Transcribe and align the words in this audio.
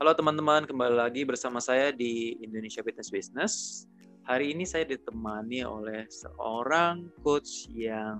Halo 0.00 0.16
teman-teman, 0.16 0.64
kembali 0.64 0.96
lagi 0.96 1.28
bersama 1.28 1.60
saya 1.60 1.92
di 1.92 2.32
Indonesia 2.40 2.80
Fitness 2.80 3.12
Business. 3.12 3.84
Hari 4.24 4.56
ini 4.56 4.64
saya 4.64 4.88
ditemani 4.88 5.60
oleh 5.60 6.08
seorang 6.08 7.12
coach 7.20 7.68
yang 7.68 8.16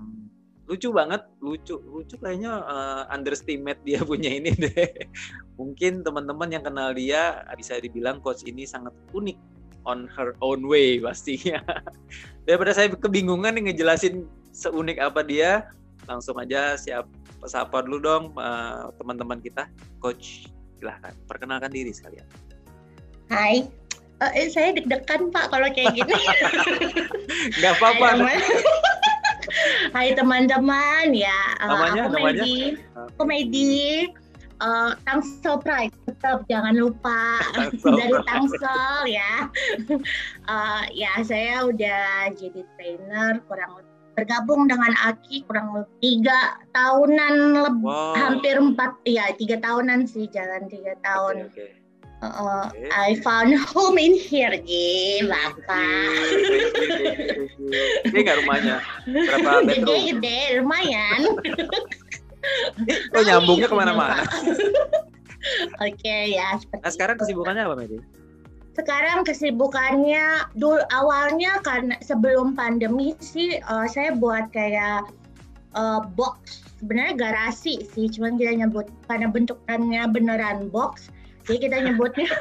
lucu 0.69 0.93
banget, 0.93 1.25
lucu, 1.41 1.81
lucu 1.81 2.21
kayaknya 2.21 2.61
uh, 2.69 3.09
underestimate 3.09 3.81
dia 3.81 3.97
punya 4.05 4.29
ini 4.29 4.53
deh. 4.53 5.09
Mungkin 5.57 6.05
teman-teman 6.05 6.53
yang 6.53 6.61
kenal 6.61 6.93
dia 6.93 7.41
bisa 7.57 7.81
dibilang 7.81 8.21
coach 8.21 8.45
ini 8.45 8.61
sangat 8.61 8.93
unik 9.17 9.41
on 9.89 10.05
her 10.05 10.37
own 10.45 10.61
way 10.69 10.99
pastinya. 11.09 11.65
Daripada 12.45 12.77
saya 12.77 12.93
kebingungan 12.93 13.57
nih 13.57 13.73
ngejelasin 13.73 14.29
seunik 14.53 15.01
apa 15.01 15.25
dia, 15.25 15.65
langsung 16.05 16.37
aja 16.37 16.77
siap 16.77 17.09
sapa 17.49 17.81
dulu 17.81 17.97
dong 17.97 18.23
uh, 18.37 18.93
teman-teman 19.01 19.41
kita, 19.41 19.65
coach 19.97 20.45
silahkan 20.81 21.13
perkenalkan 21.29 21.69
diri 21.69 21.93
sekalian. 21.93 22.25
Hai, 23.29 23.69
uh, 24.19 24.33
saya 24.49 24.73
deg-degan 24.73 25.29
Pak 25.29 25.53
kalau 25.53 25.69
kayak 25.69 25.93
gini. 25.97 26.17
Gak 27.61 27.77
apa-apa. 27.77 28.17
Hai 29.95 30.17
teman-teman 30.17 31.13
ya, 31.13 31.39
uh, 31.61 31.69
namanya, 31.69 32.01
aku 32.07 32.17
namanya? 32.17 32.43
Medi, 32.43 32.57
aku 32.95 33.21
Medi, 33.27 33.81
uh, 34.63 34.91
Tangsel 35.03 35.59
Pride 35.59 35.95
tetap 36.07 36.45
jangan 36.47 36.77
lupa 36.77 37.41
dari 37.99 38.15
Tangsel 38.25 38.95
ya. 39.09 39.49
Uh, 40.47 40.83
ya 40.93 41.19
saya 41.25 41.67
udah 41.67 42.31
jadi 42.37 42.61
trainer 42.77 43.41
kurang 43.49 43.81
lebih 43.81 44.00
bergabung 44.11 44.67
dengan 44.67 44.91
Aki 45.07 45.47
kurang 45.47 45.71
lebih 45.73 45.91
tiga 45.99 46.39
tahunan 46.71 47.35
lebih 47.63 47.87
Wow. 47.87 48.13
hampir 48.15 48.55
empat 48.55 48.91
ya 49.07 49.31
tiga 49.35 49.57
tahunan 49.57 50.03
sih 50.05 50.27
jalan 50.29 50.67
tiga 50.67 50.93
tahun. 51.01 51.47
Oke, 51.47 51.63
oke. 51.63 51.79
Uh, 52.21 52.69
Oke. 52.69 52.85
I 52.93 53.17
found 53.25 53.57
home 53.57 53.97
in 53.97 54.13
here, 54.13 54.53
Ji, 54.53 55.25
Bapak. 55.25 56.05
Ini 58.05 58.19
nggak 58.21 58.37
rumahnya? 58.45 58.77
Berapa 59.09 59.65
bedroom? 59.65 59.89
Gede-gede, 59.89 60.61
lumayan. 60.61 61.21
Oh 63.13 63.21
nyambungnya 63.25 63.65
ke 63.65 63.73
mana-mana. 63.73 64.21
Oke 65.85 66.15
ya, 66.29 66.61
seperti 66.61 66.81
Nah 66.85 66.91
sekarang 66.93 67.15
itu. 67.17 67.21
kesibukannya 67.25 67.65
apa 67.65 67.73
Medi? 67.73 67.97
Sekarang 68.71 69.27
kesibukannya 69.27 70.47
dulu 70.55 70.79
awalnya 70.95 71.59
karena 71.61 71.99
sebelum 71.99 72.55
pandemi 72.55 73.13
sih 73.19 73.59
eh, 73.59 73.87
saya 73.91 74.15
buat 74.15 74.51
kayak 74.55 75.11
eh, 75.75 76.01
box 76.15 76.63
sebenarnya 76.81 77.13
garasi 77.13 77.85
sih, 77.85 78.09
cuman 78.09 78.41
kita 78.41 78.57
nyebut 78.57 78.89
karena 79.05 79.29
bentukannya 79.29 80.01
beneran 80.09 80.73
box, 80.73 81.13
jadi 81.45 81.69
kita 81.69 81.77
nyebutnya 81.85 82.31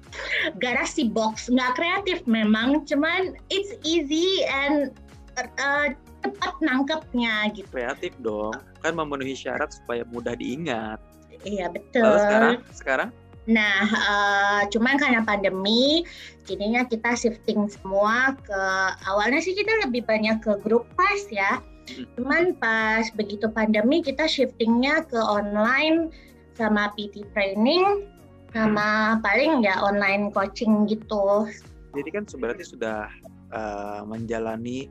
garasi 0.62 1.10
box. 1.10 1.50
Nggak 1.50 1.74
kreatif 1.74 2.18
memang, 2.30 2.86
cuman 2.86 3.34
it's 3.50 3.74
easy 3.82 4.46
and 4.46 4.94
eh, 5.38 5.98
cepat 6.22 6.54
nangkepnya 6.62 7.50
gitu. 7.56 7.66
Kreatif 7.74 8.12
dong. 8.22 8.54
Kan 8.80 8.94
memenuhi 8.96 9.34
syarat 9.34 9.74
supaya 9.74 10.06
mudah 10.08 10.38
diingat. 10.38 11.02
Iya 11.42 11.72
betul. 11.72 12.04
Lalu 12.04 12.18
sekarang? 12.20 12.56
Sekarang? 12.70 13.08
Nah, 13.48 13.88
eh, 13.88 14.62
cuman 14.68 15.00
karena 15.00 15.24
pandemi, 15.24 16.04
jadinya 16.44 16.84
kita 16.84 17.16
shifting 17.16 17.70
semua 17.72 18.36
ke 18.36 18.62
awalnya 19.08 19.40
sih 19.40 19.56
kita 19.56 19.88
lebih 19.88 20.04
banyak 20.04 20.44
ke 20.44 20.60
grup 20.60 20.84
kelas 20.98 21.24
ya. 21.32 21.52
Hmm. 21.88 22.04
Cuman 22.20 22.42
pas 22.60 23.08
begitu 23.16 23.48
pandemi 23.48 24.04
kita 24.04 24.28
shiftingnya 24.28 25.08
ke 25.08 25.16
online 25.16 26.12
sama 26.58 26.92
PT 26.92 27.24
training 27.32 28.04
sama 28.50 29.16
paling 29.22 29.62
ya 29.62 29.78
online 29.80 30.34
coaching 30.34 30.84
gitu. 30.90 31.46
Jadi 31.94 32.10
kan 32.10 32.26
berarti 32.26 32.64
sudah 32.66 33.08
eh, 33.54 34.00
menjalani 34.04 34.90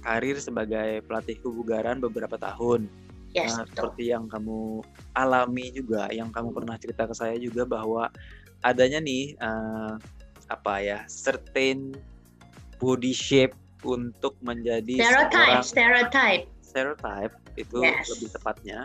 karir 0.00 0.36
sebagai 0.40 1.04
pelatih 1.04 1.36
kebugaran 1.44 2.00
beberapa 2.00 2.40
tahun. 2.40 2.88
Yes, 3.30 3.54
Nah, 3.54 3.62
betul. 3.62 3.74
seperti 3.94 4.04
yang 4.10 4.26
kamu 4.26 4.82
alami 5.14 5.70
juga, 5.70 6.10
yang 6.10 6.34
kamu 6.34 6.50
pernah 6.50 6.74
cerita 6.74 7.06
ke 7.06 7.14
saya 7.14 7.38
juga 7.38 7.62
bahwa 7.62 8.10
adanya 8.60 8.98
nih 8.98 9.38
eh, 9.38 9.94
apa 10.50 10.74
ya, 10.82 10.98
certain 11.06 11.94
body 12.82 13.14
shape 13.14 13.54
untuk 13.86 14.34
menjadi 14.42 14.98
Stereotype, 14.98 15.30
seorang 15.32 15.62
stereotype. 15.64 16.44
stereotype 16.60 17.34
itu 17.54 17.78
Yes. 17.80 18.10
lebih 18.10 18.28
tepatnya 18.34 18.78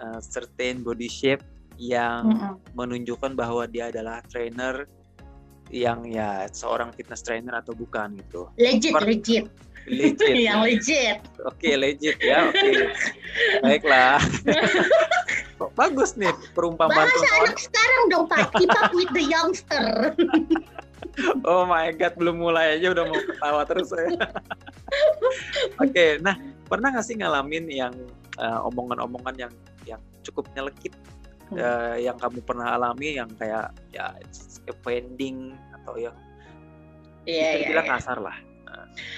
eh, 0.00 0.20
certain 0.24 0.80
body 0.80 1.06
shape 1.06 1.44
yang 1.76 2.32
Mm-mm. 2.32 2.52
menunjukkan 2.72 3.36
bahwa 3.36 3.68
dia 3.68 3.92
adalah 3.92 4.24
trainer 4.28 4.88
yang 5.72 6.04
ya 6.04 6.44
seorang 6.52 6.92
fitness 6.92 7.24
trainer 7.24 7.56
atau 7.56 7.72
bukan 7.72 8.12
gitu. 8.20 8.44
Legit, 8.60 8.92
Per- 8.92 9.04
legit. 9.08 9.44
Legit. 9.90 10.34
Yang 10.36 10.60
legit. 10.62 11.18
Oke, 11.42 11.70
legit 11.74 12.18
ya. 12.22 12.48
Oke. 12.50 12.70
Baiklah. 13.64 14.22
Kok 15.58 15.70
Bagus 15.74 16.14
nih 16.14 16.30
perumpamaan. 16.54 17.06
Bahasa 17.06 17.28
anak 17.42 17.58
sekarang 17.58 18.02
dong 18.10 18.26
Pak, 18.30 18.54
keep 18.58 18.70
up 18.70 18.94
with 18.94 19.10
the 19.14 19.24
youngster. 19.24 19.86
Oh 21.44 21.68
my 21.68 21.92
god, 21.92 22.16
belum 22.16 22.40
mulai 22.40 22.80
aja 22.80 22.88
udah 22.88 23.04
mau 23.04 23.20
ketawa 23.20 23.68
terus 23.68 23.92
saya. 23.92 24.16
Oke, 25.84 26.16
nah 26.24 26.40
pernah 26.72 26.88
nggak 26.88 27.04
sih 27.04 27.20
ngalamin 27.20 27.68
yang 27.68 27.92
eh, 28.40 28.58
omongan-omongan 28.72 29.36
yang 29.36 29.52
yang 29.84 30.00
cukup 30.24 30.48
nyelekit 30.56 30.96
Hmm. 31.52 31.60
eh, 31.60 32.08
yang 32.08 32.16
kamu 32.16 32.40
pernah 32.48 32.80
alami 32.80 33.20
yang 33.20 33.28
kayak 33.36 33.76
ya 33.92 34.16
offending 34.72 35.52
atau 35.76 36.00
yang 36.00 36.16
Iya, 37.22 37.38
bisa 37.38 37.52
iya, 37.54 37.60
dibilang 37.60 37.86
iya. 37.86 37.92
kasar 38.00 38.18
lah. 38.18 38.36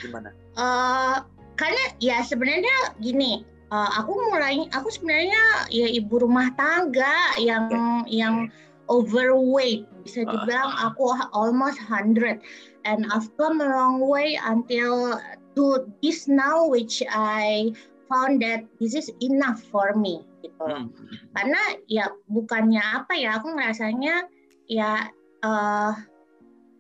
Gimana? 0.03 0.31
Eh, 0.59 1.17
karena 1.55 1.85
ya 2.03 2.23
sebenarnya 2.27 2.99
gini, 2.99 3.43
eh, 3.73 3.91
aku 3.99 4.13
mulai 4.31 4.67
aku 4.75 4.91
sebenarnya 4.91 5.71
ya 5.71 5.89
ibu 5.91 6.19
rumah 6.23 6.51
tangga 6.59 7.39
yang 7.39 8.05
yang 8.11 8.51
overweight 8.93 9.89
bisa 10.05 10.25
Ah. 10.25 10.29
dibilang 10.29 10.71
aku 10.85 11.17
almost 11.33 11.81
100 11.89 12.37
and 12.85 13.09
I've 13.09 13.33
come 13.41 13.65
a 13.65 13.69
long 13.69 14.05
way 14.05 14.37
until 14.37 15.17
to 15.57 15.89
this 16.05 16.29
now 16.29 16.69
which 16.69 17.01
I 17.09 17.73
found 18.13 18.45
that 18.45 18.69
this 18.77 18.93
is 18.93 19.09
enough 19.25 19.65
for 19.73 19.97
me 19.97 20.29
gitu. 20.45 20.61
Hmm. 20.61 20.93
Karena 21.33 21.63
ya 21.89 22.13
bukannya 22.29 22.85
apa 22.85 23.17
ya 23.17 23.41
aku 23.41 23.57
ngerasanya 23.57 24.29
ya 24.69 25.09
eh 25.41 25.93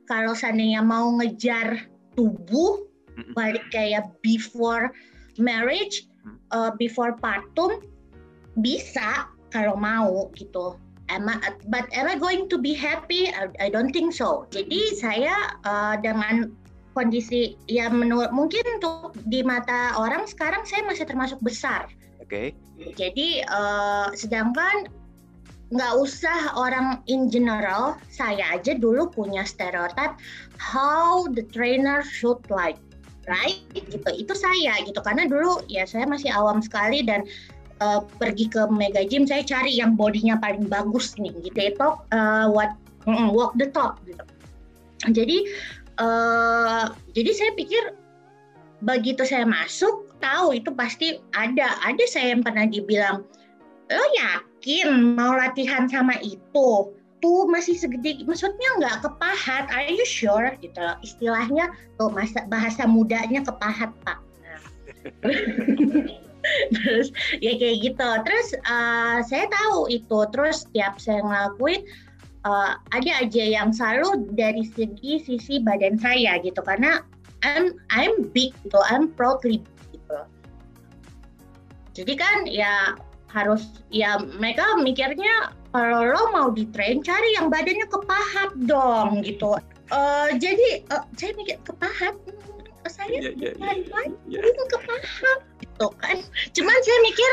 kalau 0.04 0.32
seandainya 0.36 0.84
mau 0.84 1.08
ngejar 1.16 1.88
tubuh 2.14 2.86
Mm-mm. 3.14 3.34
balik 3.34 3.62
kayak 3.70 4.10
before 4.22 4.90
marriage, 5.38 6.06
Hmm. 6.24 6.40
uh, 6.56 6.72
before 6.80 7.20
partum 7.20 7.84
bisa 8.56 9.28
kalau 9.52 9.76
mau 9.76 10.32
gitu. 10.32 10.80
Am 11.12 11.28
I, 11.28 11.36
but 11.68 11.84
am 11.92 12.08
I 12.08 12.16
going 12.16 12.48
to 12.48 12.56
be 12.56 12.72
happy? 12.72 13.28
I, 13.28 13.52
I 13.60 13.68
don't 13.68 13.92
think 13.92 14.16
so. 14.16 14.48
Jadi 14.48 14.96
saya 14.96 15.52
uh, 15.68 16.00
dengan 16.00 16.48
kondisi 16.96 17.60
ya 17.68 17.92
menurut 17.92 18.32
mungkin 18.32 18.64
untuk 18.80 19.12
di 19.28 19.44
mata 19.44 19.92
orang 20.00 20.24
sekarang 20.24 20.64
saya 20.64 20.80
masih 20.88 21.04
termasuk 21.04 21.36
besar. 21.44 21.92
Oke. 22.22 22.56
Jadi 22.96 23.42
eh, 23.44 24.08
sedangkan 24.16 24.88
nggak 25.74 25.92
usah 25.98 26.54
orang 26.54 27.02
in 27.10 27.26
general, 27.26 27.98
saya 28.06 28.54
aja 28.54 28.78
dulu 28.78 29.10
punya 29.10 29.42
stereotype 29.42 30.14
how 30.54 31.26
the 31.34 31.42
trainer 31.50 32.00
should 32.06 32.38
like, 32.46 32.78
right? 33.26 33.58
Gitu. 33.74 34.06
Itu 34.14 34.38
saya 34.38 34.78
gitu 34.86 35.02
karena 35.02 35.26
dulu 35.26 35.66
ya 35.66 35.82
saya 35.82 36.06
masih 36.06 36.30
awam 36.30 36.62
sekali 36.62 37.02
dan 37.02 37.26
eh, 37.82 38.00
pergi 38.22 38.46
ke 38.46 38.70
mega 38.70 39.02
gym 39.02 39.26
saya 39.26 39.42
cari 39.42 39.74
yang 39.74 39.98
bodinya 39.98 40.38
paling 40.38 40.70
bagus 40.70 41.18
nih 41.18 41.34
gitu. 41.42 41.58
Itu 41.74 41.88
eh, 42.14 42.46
what 42.46 42.78
mm, 43.10 43.34
walk 43.34 43.58
the 43.58 43.66
talk 43.74 43.98
gitu. 44.06 44.22
Jadi 45.10 45.50
eh 45.94 46.84
jadi 47.14 47.30
saya 47.34 47.50
pikir 47.58 47.82
begitu 48.82 49.22
saya 49.26 49.46
masuk 49.46 50.10
tahu 50.18 50.54
itu 50.54 50.70
pasti 50.74 51.18
ada 51.34 51.78
ada 51.82 52.04
saya 52.10 52.34
yang 52.34 52.42
pernah 52.42 52.66
dibilang 52.66 53.22
lo 53.94 54.06
yakin 54.18 55.14
mau 55.14 55.34
latihan 55.38 55.86
sama 55.86 56.18
itu 56.20 56.94
tuh 57.24 57.48
masih 57.48 57.72
segede 57.72 58.20
maksudnya 58.28 58.68
nggak 58.76 59.00
kepahat? 59.00 59.64
Are 59.72 59.88
you 59.88 60.04
sure? 60.04 60.52
Gitu 60.60 60.84
istilahnya 61.00 61.72
tuh 61.96 62.12
masa 62.12 62.44
bahasa 62.52 62.84
mudanya 62.84 63.40
kepahat 63.40 63.96
pak. 64.04 64.20
Terus 66.76 67.08
ya 67.40 67.56
kayak 67.56 67.76
gitu. 67.80 68.08
Terus 68.28 68.48
eh, 68.52 69.18
saya 69.24 69.48
tahu 69.48 69.88
itu. 69.88 70.18
Terus 70.36 70.68
tiap 70.76 71.00
saya 71.00 71.24
ngelakuin 71.24 71.80
eh, 72.44 72.72
ada 72.76 73.12
aja 73.24 73.44
yang 73.48 73.72
selalu 73.72 74.28
dari 74.36 74.68
segi 74.68 75.24
sisi 75.24 75.64
badan 75.64 75.96
saya 75.96 76.36
gitu. 76.44 76.60
Karena 76.60 77.00
I'm 77.40 77.80
I'm 77.88 78.28
big 78.36 78.52
gitu. 78.68 78.80
I'm 78.84 79.16
proudly 79.16 79.64
big 79.64 80.00
gitu. 80.00 80.20
Jadi 81.96 82.14
kan 82.20 82.44
ya 82.44 82.92
harus 83.34 83.82
ya 83.90 84.16
mereka 84.38 84.78
mikirnya 84.78 85.50
kalau 85.74 86.06
lo 86.06 86.22
mau 86.30 86.48
di 86.54 86.70
train 86.70 87.02
cari 87.02 87.34
yang 87.34 87.50
badannya 87.50 87.84
kepahat 87.90 88.54
dong 88.70 89.26
gitu. 89.26 89.58
Uh, 89.90 90.30
jadi 90.38 90.86
uh, 90.94 91.02
saya 91.18 91.34
mikir 91.34 91.58
kepahat 91.66 92.14
hmm, 92.30 92.86
saya 92.86 93.10
yeah, 93.10 93.34
yeah, 93.34 93.52
yeah, 93.58 94.08
yeah, 94.30 94.40
yeah. 94.46 94.66
kepahat 94.70 95.38
gitu 95.58 95.86
kan. 95.98 96.16
Cuman 96.54 96.78
saya 96.86 96.98
mikir 97.02 97.30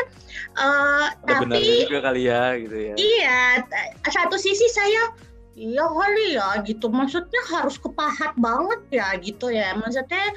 uh, 0.58 1.08
tapi 1.30 1.86
juga 1.86 2.02
kali 2.10 2.26
ya 2.26 2.58
gitu 2.58 2.78
ya. 2.82 2.94
Iya, 2.98 3.42
satu 4.10 4.42
sisi 4.42 4.68
saya 4.74 5.14
iya 5.54 5.86
kali 5.86 6.28
ya 6.34 6.50
gitu 6.66 6.90
maksudnya 6.90 7.42
harus 7.52 7.78
kepahat 7.78 8.34
banget 8.42 8.82
ya 8.90 9.08
gitu 9.20 9.52
ya 9.52 9.78
maksudnya 9.78 10.34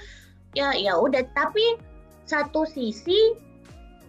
ya 0.53 0.75
ya 0.75 0.99
udah 0.99 1.23
tapi 1.33 1.79
satu 2.27 2.67
sisi 2.67 3.33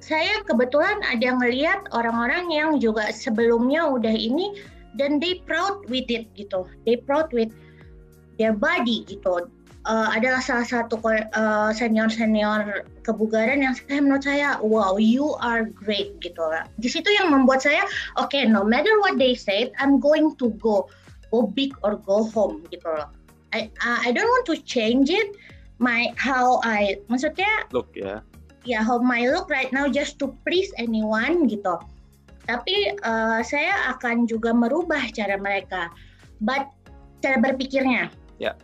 saya 0.05 0.45
kebetulan 0.45 1.01
ada 1.09 1.33
ngeliat 1.33 1.89
orang-orang 1.89 2.53
yang 2.53 2.77
juga 2.77 3.09
sebelumnya 3.09 3.89
udah 3.89 4.13
ini 4.13 4.53
dan 5.01 5.17
they 5.17 5.41
proud 5.49 5.81
with 5.89 6.05
it 6.13 6.29
gitu 6.37 6.69
they 6.85 6.93
proud 6.93 7.25
with 7.33 7.49
their 8.37 8.53
body 8.53 9.01
gitu 9.09 9.49
uh, 9.89 10.07
adalah 10.13 10.41
salah 10.45 10.67
satu 10.67 11.01
uh, 11.01 11.73
senior-senior 11.73 12.85
kebugaran 13.01 13.65
yang 13.65 13.73
saya 13.73 13.97
menurut 14.01 14.25
saya 14.25 14.61
wow 14.61 15.01
you 15.01 15.33
are 15.41 15.65
great 15.73 16.17
gitu. 16.21 16.41
Di 16.81 16.89
situ 16.89 17.09
yang 17.09 17.33
membuat 17.33 17.65
saya 17.65 17.85
oke 18.21 18.29
okay, 18.29 18.45
no 18.45 18.61
matter 18.65 18.91
what 19.01 19.17
they 19.17 19.33
said 19.33 19.73
I'm 19.81 19.97
going 19.97 20.37
to 20.37 20.53
go 20.61 20.85
go 21.33 21.49
big 21.49 21.73
or 21.81 21.97
go 21.97 22.29
home 22.29 22.65
gitu 22.69 22.85
loh. 22.85 23.09
I 23.55 23.71
I 23.81 24.11
don't 24.11 24.27
want 24.27 24.45
to 24.53 24.57
change 24.61 25.09
it 25.09 25.33
my 25.79 26.11
how 26.19 26.59
I 26.61 26.99
maksudnya 27.07 27.69
look 27.71 27.89
ya. 27.95 28.21
Ya 28.65 28.81
yeah, 28.81 28.83
how 28.83 28.97
my 28.97 29.29
look 29.29 29.47
right 29.47 29.69
now 29.69 29.85
just 29.85 30.17
to 30.21 30.33
please 30.41 30.73
anyone 30.81 31.45
gitu. 31.45 31.77
Tapi 32.45 32.97
uh, 33.01 33.41
saya 33.41 33.93
akan 33.93 34.29
juga 34.29 34.53
merubah 34.53 35.01
cara 35.13 35.37
mereka, 35.37 35.89
but 36.41 36.69
cara 37.21 37.41
berpikirnya. 37.41 38.09
Ya. 38.41 38.53
Yeah. 38.53 38.55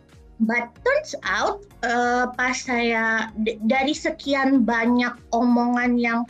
But 0.42 0.74
turns 0.82 1.14
out 1.22 1.62
uh, 1.86 2.34
pas 2.34 2.58
saya 2.58 3.30
dari 3.70 3.94
sekian 3.94 4.66
banyak 4.66 5.14
omongan 5.30 5.94
yang 6.02 6.26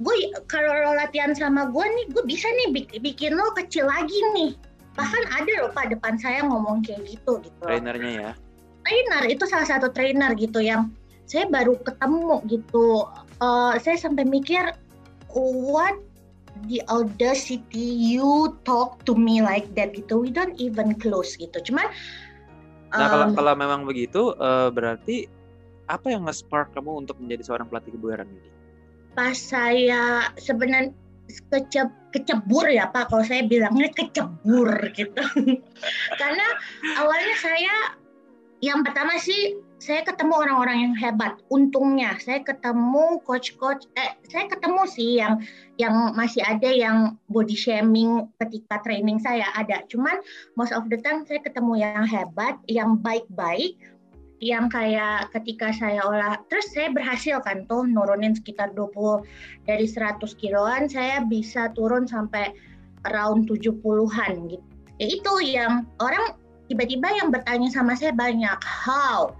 gue 0.00 0.16
kalau 0.48 0.72
lo 0.72 0.92
latihan 0.96 1.36
sama 1.36 1.68
gue 1.68 1.84
nih 1.84 2.06
gue 2.12 2.24
bisa 2.24 2.48
nih 2.48 2.88
bikin 3.04 3.36
lo 3.36 3.52
kecil 3.52 3.84
lagi 3.84 4.16
nih 4.32 4.56
bahkan 4.96 5.22
ada 5.28 5.52
loh 5.60 5.70
pak 5.76 5.92
depan 5.92 6.16
saya 6.16 6.40
ngomong 6.48 6.80
kayak 6.80 7.04
gitu 7.04 7.36
gitu 7.44 7.60
trainernya 7.60 8.10
ya 8.10 8.30
trainer 8.84 9.22
itu 9.28 9.44
salah 9.44 9.68
satu 9.68 9.92
trainer 9.92 10.32
gitu 10.40 10.64
yang 10.64 10.88
saya 11.30 11.46
baru 11.46 11.78
ketemu 11.86 12.42
gitu. 12.50 13.06
Uh, 13.38 13.78
saya 13.78 13.94
sampai 13.94 14.26
mikir 14.26 14.74
what 15.30 15.94
the 16.66 16.82
audacity 16.90 17.94
you 17.94 18.58
talk 18.66 18.98
to 19.06 19.14
me 19.14 19.38
like 19.38 19.70
that 19.78 19.94
gitu. 19.94 20.18
We 20.18 20.34
don't 20.34 20.58
even 20.58 20.98
close 20.98 21.38
gitu. 21.38 21.62
Cuman 21.62 21.86
nah 22.90 23.06
um, 23.06 23.10
kalau 23.14 23.26
kalau 23.38 23.54
memang 23.54 23.86
begitu 23.86 24.34
uh, 24.42 24.74
berarti 24.74 25.30
apa 25.86 26.10
yang 26.10 26.26
nge-spark 26.26 26.74
kamu 26.74 27.06
untuk 27.06 27.14
menjadi 27.22 27.46
seorang 27.46 27.70
pelatih 27.70 27.94
kebugaran 27.94 28.26
ini? 28.26 28.50
Pas 29.14 29.38
saya 29.38 30.34
sebenarnya 30.34 30.90
kece, 31.50 31.86
kecebur 32.10 32.66
ya 32.66 32.90
Pak, 32.90 33.14
kalau 33.14 33.22
saya 33.22 33.46
bilangnya 33.46 33.90
kecebur 33.94 34.70
gitu. 34.94 35.22
Karena 36.20 36.46
awalnya 36.98 37.34
saya 37.38 37.74
yang 38.60 38.84
pertama 38.84 39.16
sih 39.16 39.56
saya 39.80 40.04
ketemu 40.04 40.36
orang-orang 40.36 40.92
yang 40.92 40.94
hebat. 41.00 41.40
Untungnya 41.48 42.12
saya 42.20 42.44
ketemu 42.44 43.24
coach-coach 43.24 43.88
eh 43.96 44.12
saya 44.28 44.44
ketemu 44.52 44.82
sih 44.84 45.10
yang 45.16 45.40
yang 45.80 46.12
masih 46.12 46.44
ada 46.44 46.68
yang 46.68 47.16
body 47.32 47.56
shaming 47.56 48.28
ketika 48.44 48.84
training 48.84 49.16
saya 49.16 49.48
ada. 49.56 49.80
Cuman 49.88 50.20
most 50.60 50.76
of 50.76 50.84
the 50.92 51.00
time 51.00 51.24
saya 51.24 51.40
ketemu 51.40 51.80
yang 51.80 52.04
hebat, 52.04 52.60
yang 52.68 53.00
baik-baik 53.00 53.80
yang 54.40 54.72
kayak 54.72 55.28
ketika 55.36 55.68
saya 55.68 56.00
olah 56.00 56.40
terus 56.48 56.72
saya 56.72 56.88
berhasil 56.88 57.44
kan 57.44 57.68
tuh 57.68 57.84
nurunin 57.84 58.32
sekitar 58.32 58.72
20 58.72 59.20
dari 59.68 59.84
100 59.84 60.16
kiloan 60.40 60.88
saya 60.88 61.20
bisa 61.28 61.68
turun 61.76 62.08
sampai 62.08 62.48
around 63.04 63.48
70-an 63.48 64.32
gitu. 64.48 64.64
Ya 65.00 65.06
itu 65.08 65.32
yang 65.44 65.88
orang 66.00 66.39
tiba-tiba 66.70 67.10
yang 67.18 67.34
bertanya 67.34 67.66
sama 67.74 67.98
saya 67.98 68.14
banyak 68.14 68.56
how 68.62 69.34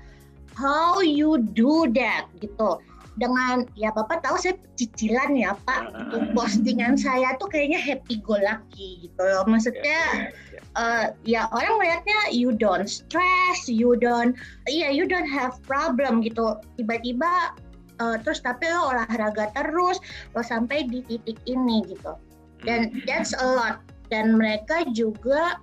how 0.58 0.98
you 0.98 1.38
do 1.54 1.86
that 1.94 2.26
gitu 2.42 2.82
dengan 3.18 3.66
ya 3.78 3.94
bapak 3.94 4.22
tahu 4.26 4.38
saya 4.38 4.58
cicilan 4.74 5.38
ya 5.38 5.54
pak 5.66 5.94
uh, 5.94 6.26
postingan 6.34 6.98
saya 6.98 7.38
tuh 7.38 7.46
kayaknya 7.46 7.78
happy 7.78 8.18
go 8.22 8.34
lucky 8.38 9.06
gitu 9.06 9.22
loh 9.22 9.46
maksudnya 9.46 10.30
uh, 10.76 11.14
ya 11.26 11.50
orang 11.50 11.80
melihatnya 11.80 12.18
you 12.30 12.54
don't 12.54 12.86
stress, 12.86 13.66
you 13.66 13.96
don't, 13.98 14.36
iya 14.70 14.88
yeah, 14.88 14.90
you 14.90 15.06
don't 15.08 15.26
have 15.26 15.58
problem 15.66 16.22
gitu. 16.22 16.58
Tiba-tiba 16.78 17.56
uh, 17.98 18.16
terus 18.22 18.42
tapi 18.44 18.68
lo 18.70 18.94
olahraga 18.94 19.50
terus, 19.56 19.98
lo 20.36 20.42
sampai 20.44 20.86
di 20.86 21.02
titik 21.06 21.38
ini 21.48 21.82
gitu. 21.88 22.14
Dan 22.62 22.92
hmm. 22.92 23.02
that's 23.08 23.34
a 23.34 23.46
lot. 23.46 23.82
Dan 24.10 24.34
mereka 24.34 24.90
juga 24.90 25.62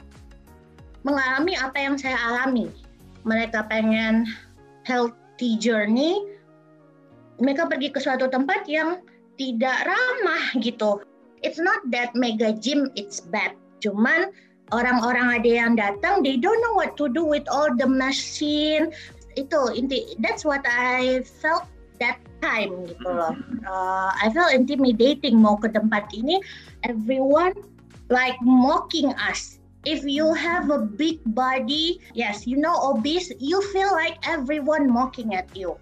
mengalami 1.08 1.56
apa 1.56 1.80
yang 1.80 1.96
saya 1.96 2.20
alami. 2.20 2.68
Mereka 3.24 3.72
pengen 3.72 4.28
healthy 4.84 5.56
journey, 5.56 6.20
mereka 7.40 7.72
pergi 7.72 7.96
ke 7.96 8.00
suatu 8.04 8.28
tempat 8.28 8.68
yang 8.68 9.00
tidak 9.40 9.88
ramah 9.88 10.46
gitu. 10.60 11.00
It's 11.46 11.62
not 11.62 11.80
that 11.96 12.12
mega 12.18 12.52
gym 12.52 12.92
it's 13.00 13.24
bad, 13.24 13.56
cuman 13.80 14.34
orang-orang 14.76 15.40
ada 15.40 15.52
yang 15.64 15.74
datang 15.80 16.26
they 16.26 16.36
don't 16.36 16.60
know 16.60 16.76
what 16.76 17.00
to 17.00 17.08
do 17.08 17.24
with 17.24 17.46
all 17.48 17.72
the 17.72 17.88
machine. 17.88 18.92
Itu 19.38 19.72
inti 19.72 20.18
that's 20.20 20.42
what 20.42 20.66
I 20.66 21.22
felt 21.24 21.70
that 22.02 22.18
time 22.42 22.90
gitu 22.90 23.06
loh. 23.06 23.38
Uh, 23.70 24.10
I 24.18 24.34
felt 24.34 24.50
intimidating 24.50 25.38
mau 25.38 25.62
ke 25.62 25.70
tempat 25.70 26.10
ini. 26.18 26.42
Everyone 26.90 27.54
like 28.10 28.38
mocking 28.42 29.14
us 29.14 29.57
if 29.88 30.04
you 30.04 30.36
have 30.36 30.68
a 30.68 30.84
big 30.84 31.24
body 31.32 32.04
yes 32.12 32.44
you 32.44 32.60
know 32.60 32.76
obese 32.92 33.32
you 33.40 33.64
feel 33.72 33.88
like 33.96 34.20
everyone 34.28 34.92
mocking 34.92 35.32
at 35.32 35.48
you. 35.56 35.80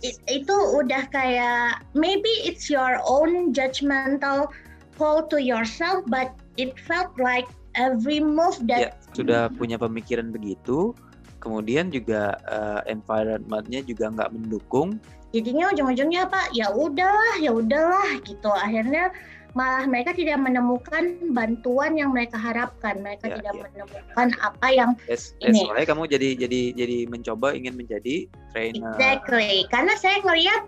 It, 0.00 0.16
itu 0.28 0.56
udah 0.80 1.12
kayak 1.12 1.84
maybe 1.92 2.32
it's 2.44 2.68
your 2.68 3.00
own 3.04 3.52
judgmental 3.52 4.48
call 4.96 5.24
to 5.28 5.40
yourself 5.40 6.04
but 6.08 6.32
it 6.60 6.76
felt 6.88 7.12
like 7.20 7.48
every 7.76 8.20
move 8.20 8.56
that 8.64 8.80
ya, 8.80 8.90
sudah 9.12 9.52
punya 9.52 9.76
pemikiran 9.76 10.32
begitu 10.32 10.96
kemudian 11.40 11.88
juga 11.88 12.36
uh, 12.46 12.80
environmentnya 12.84 13.80
juga 13.82 14.12
nggak 14.12 14.30
mendukung. 14.36 15.00
Jadinya 15.32 15.72
ujung-ujungnya 15.72 16.28
apa 16.28 16.52
ya 16.52 16.68
udahlah 16.70 17.40
ya 17.40 17.50
udahlah 17.50 18.20
gitu. 18.22 18.50
Akhirnya 18.52 19.10
malah 19.58 19.82
mereka 19.86 20.14
tidak 20.14 20.38
menemukan 20.38 21.18
bantuan 21.34 21.98
yang 21.98 22.14
mereka 22.14 22.38
harapkan 22.38 23.02
mereka 23.02 23.26
ya, 23.30 23.36
tidak 23.42 23.54
ya, 23.54 23.62
menemukan 23.66 24.28
ya. 24.30 24.46
apa 24.46 24.66
yang 24.70 24.90
yes, 25.10 25.34
ini 25.42 25.66
yes, 25.66 25.86
kamu 25.90 26.06
jadi 26.06 26.28
jadi 26.38 26.60
jadi 26.78 26.98
mencoba 27.10 27.58
ingin 27.58 27.74
menjadi 27.74 28.30
trainer 28.54 28.94
exactly 28.94 29.66
karena 29.74 29.94
saya 29.98 30.22
ngelihat 30.22 30.62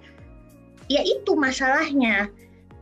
ya 0.91 1.03
itu 1.07 1.33
masalahnya 1.39 2.27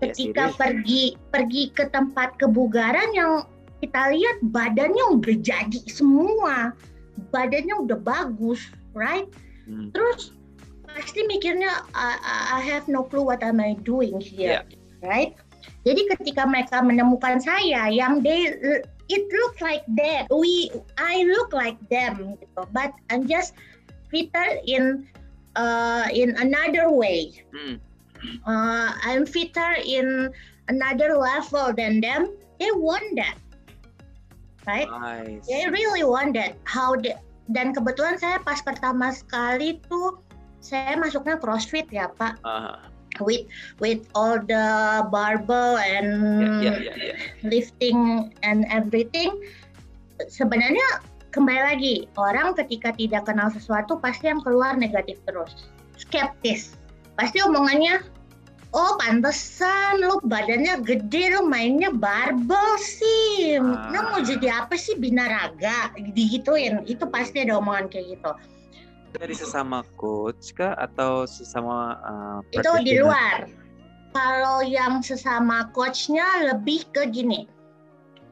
ketika 0.01 0.49
yes, 0.49 0.57
pergi 0.57 1.05
pergi 1.29 1.69
ke 1.77 1.93
tempat 1.93 2.41
kebugaran 2.41 3.13
yang 3.13 3.45
kita 3.81 4.13
lihat 4.13 4.37
badannya 4.53 5.05
udah 5.17 5.37
jadi 5.41 5.81
semua, 5.89 6.77
badannya 7.33 7.81
udah 7.81 7.99
bagus, 8.01 8.69
right? 8.93 9.29
Hmm. 9.65 9.89
Terus 9.97 10.37
pasti 10.85 11.25
mikirnya 11.25 11.89
I, 11.97 12.61
I 12.61 12.61
have 12.61 12.85
no 12.93 13.09
clue 13.09 13.25
what 13.25 13.41
am 13.41 13.61
I 13.61 13.77
doing 13.81 14.21
here, 14.21 14.61
yeah. 14.61 14.65
right? 15.01 15.33
Jadi 15.85 16.01
ketika 16.17 16.45
mereka 16.45 16.85
menemukan 16.85 17.41
saya 17.41 17.89
yang 17.89 18.21
they 18.21 18.53
it 19.09 19.25
look 19.33 19.57
like 19.65 19.85
that, 20.01 20.29
we 20.29 20.69
I 21.01 21.25
look 21.27 21.53
like 21.53 21.81
them 21.89 22.37
gitu, 22.39 22.63
but 22.71 22.93
I'm 23.09 23.25
just 23.25 23.57
fitter 24.13 24.61
in 24.69 25.09
uh, 25.57 26.09
in 26.13 26.37
another 26.37 26.93
way. 26.93 27.41
Hmm. 27.53 27.81
Uh, 28.45 28.93
I'm 29.01 29.25
fitter 29.25 29.81
in 29.81 30.29
another 30.69 31.17
level 31.17 31.73
than 31.73 32.05
them. 32.05 32.37
They 32.61 32.69
want 32.77 33.17
that 33.17 33.41
right? 34.67 34.89
Nice. 34.89 35.47
They 35.47 35.69
really 35.69 36.05
wondered 36.05 36.55
how 36.65 36.97
the, 36.97 37.17
dan 37.51 37.75
kebetulan 37.75 38.21
saya 38.21 38.39
pas 38.43 38.61
pertama 38.63 39.11
sekali 39.11 39.81
tuh 39.89 40.21
saya 40.61 40.95
masuknya 41.01 41.41
CrossFit 41.41 41.89
ya 41.91 42.11
Pak. 42.15 42.41
Uh. 42.45 42.77
With 43.19 43.51
with 43.83 44.07
all 44.15 44.39
the 44.39 45.03
barbell 45.11 45.77
and 45.83 46.09
yeah, 46.63 46.79
yeah, 46.79 46.95
yeah, 46.95 47.17
yeah. 47.19 47.43
lifting 47.43 48.31
and 48.47 48.65
everything, 48.71 49.35
sebenarnya 50.31 51.03
kembali 51.35 51.63
lagi 51.75 51.95
orang 52.15 52.55
ketika 52.55 52.95
tidak 52.95 53.27
kenal 53.27 53.51
sesuatu 53.51 53.99
pasti 53.99 54.31
yang 54.31 54.41
keluar 54.47 54.79
negatif 54.79 55.19
terus, 55.27 55.69
skeptis. 55.99 56.79
Pasti 57.19 57.43
omongannya 57.43 58.01
oh 58.71 58.95
pantesan 59.03 59.99
lu 59.99 60.23
badannya 60.23 60.83
gede 60.87 61.35
lu 61.35 61.47
mainnya 61.51 61.91
barbel 61.91 62.71
sih 62.79 63.59
Ah. 63.59 63.91
mau 64.07 64.23
jadi 64.23 64.63
apa 64.65 64.79
sih 64.79 64.95
binaraga 64.95 65.91
digituin 66.15 66.87
itu 66.87 67.03
pasti 67.11 67.43
ada 67.43 67.59
omongan 67.59 67.91
kayak 67.91 68.19
gitu 68.19 68.31
Dari 69.11 69.35
sesama 69.35 69.83
coach 69.99 70.55
kah 70.55 70.73
atau 70.79 71.27
sesama 71.27 71.99
uh, 72.01 72.39
itu 72.55 72.71
di 72.87 73.03
luar 73.03 73.51
kalau 74.11 74.63
yang 74.63 75.03
sesama 75.03 75.71
coachnya 75.75 76.51
lebih 76.55 76.87
ke 76.95 77.07
gini 77.11 77.47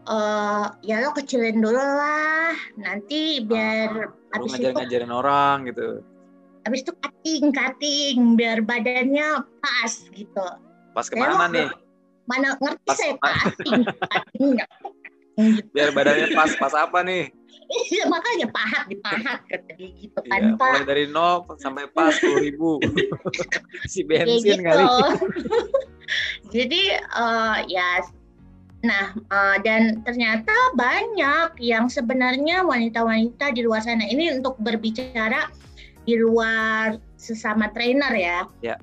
eh 0.09 0.67
ya 0.81 1.05
lo 1.05 1.13
kecilin 1.13 1.61
dulu 1.61 1.77
lah 1.77 2.57
nanti 2.81 3.45
biar 3.45 4.09
Lu 4.09 4.09
habis 4.33 4.51
itu 4.57 4.65
ngajar-ngajarin 4.73 5.13
orang 5.13 5.57
gitu. 5.69 6.01
habis 6.65 6.81
itu 6.81 6.93
cutting 6.97 7.45
cutting 7.53 8.17
biar 8.35 8.59
badannya 8.65 9.45
pas 9.61 9.93
gitu 10.09 10.47
Pas 10.97 11.07
ke 11.07 11.15
mana 11.15 11.37
Emang- 11.37 11.53
nih? 11.53 11.69
mana 12.25 12.49
ngerti 12.57 12.89
Pas- 12.89 12.99
saya 12.99 13.15
cutting. 13.21 13.83
Biar 15.71 15.91
badannya 15.93 16.29
pas 16.35 16.51
pas 16.57 16.75
apa 16.75 16.99
nih? 17.05 17.31
Iya 17.69 18.09
makanya 18.09 18.49
pahat 18.49 18.88
dipahat 18.88 19.40
kata 19.45 19.71
dia 19.76 19.93
gitu 20.00 20.21
kan 20.25 20.40
Iya, 20.40 20.57
pak 20.57 20.73
mulai 20.73 20.88
dari 20.88 21.05
nol 21.05 21.45
sampai 21.61 21.85
pas 21.93 22.17
sepuluh 22.17 22.40
ribu. 22.40 22.71
si 23.93 24.09
bensin 24.09 24.61
gitu. 24.61 24.64
kali. 24.64 24.85
Jadi 26.55 26.83
eh, 26.97 27.57
ya, 27.69 28.00
nah 28.81 29.12
eh, 29.12 29.57
dan 29.61 30.00
ternyata 30.00 30.52
banyak 30.81 31.61
yang 31.61 31.93
sebenarnya 31.93 32.64
wanita-wanita 32.64 33.52
di 33.52 33.61
luar 33.61 33.85
sana 33.85 34.09
ini 34.09 34.33
untuk 34.33 34.57
berbicara 34.64 35.52
di 36.09 36.17
luar 36.17 36.97
sesama 37.21 37.69
trainer 37.76 38.12
ya, 38.17 38.38
Ya. 38.64 38.76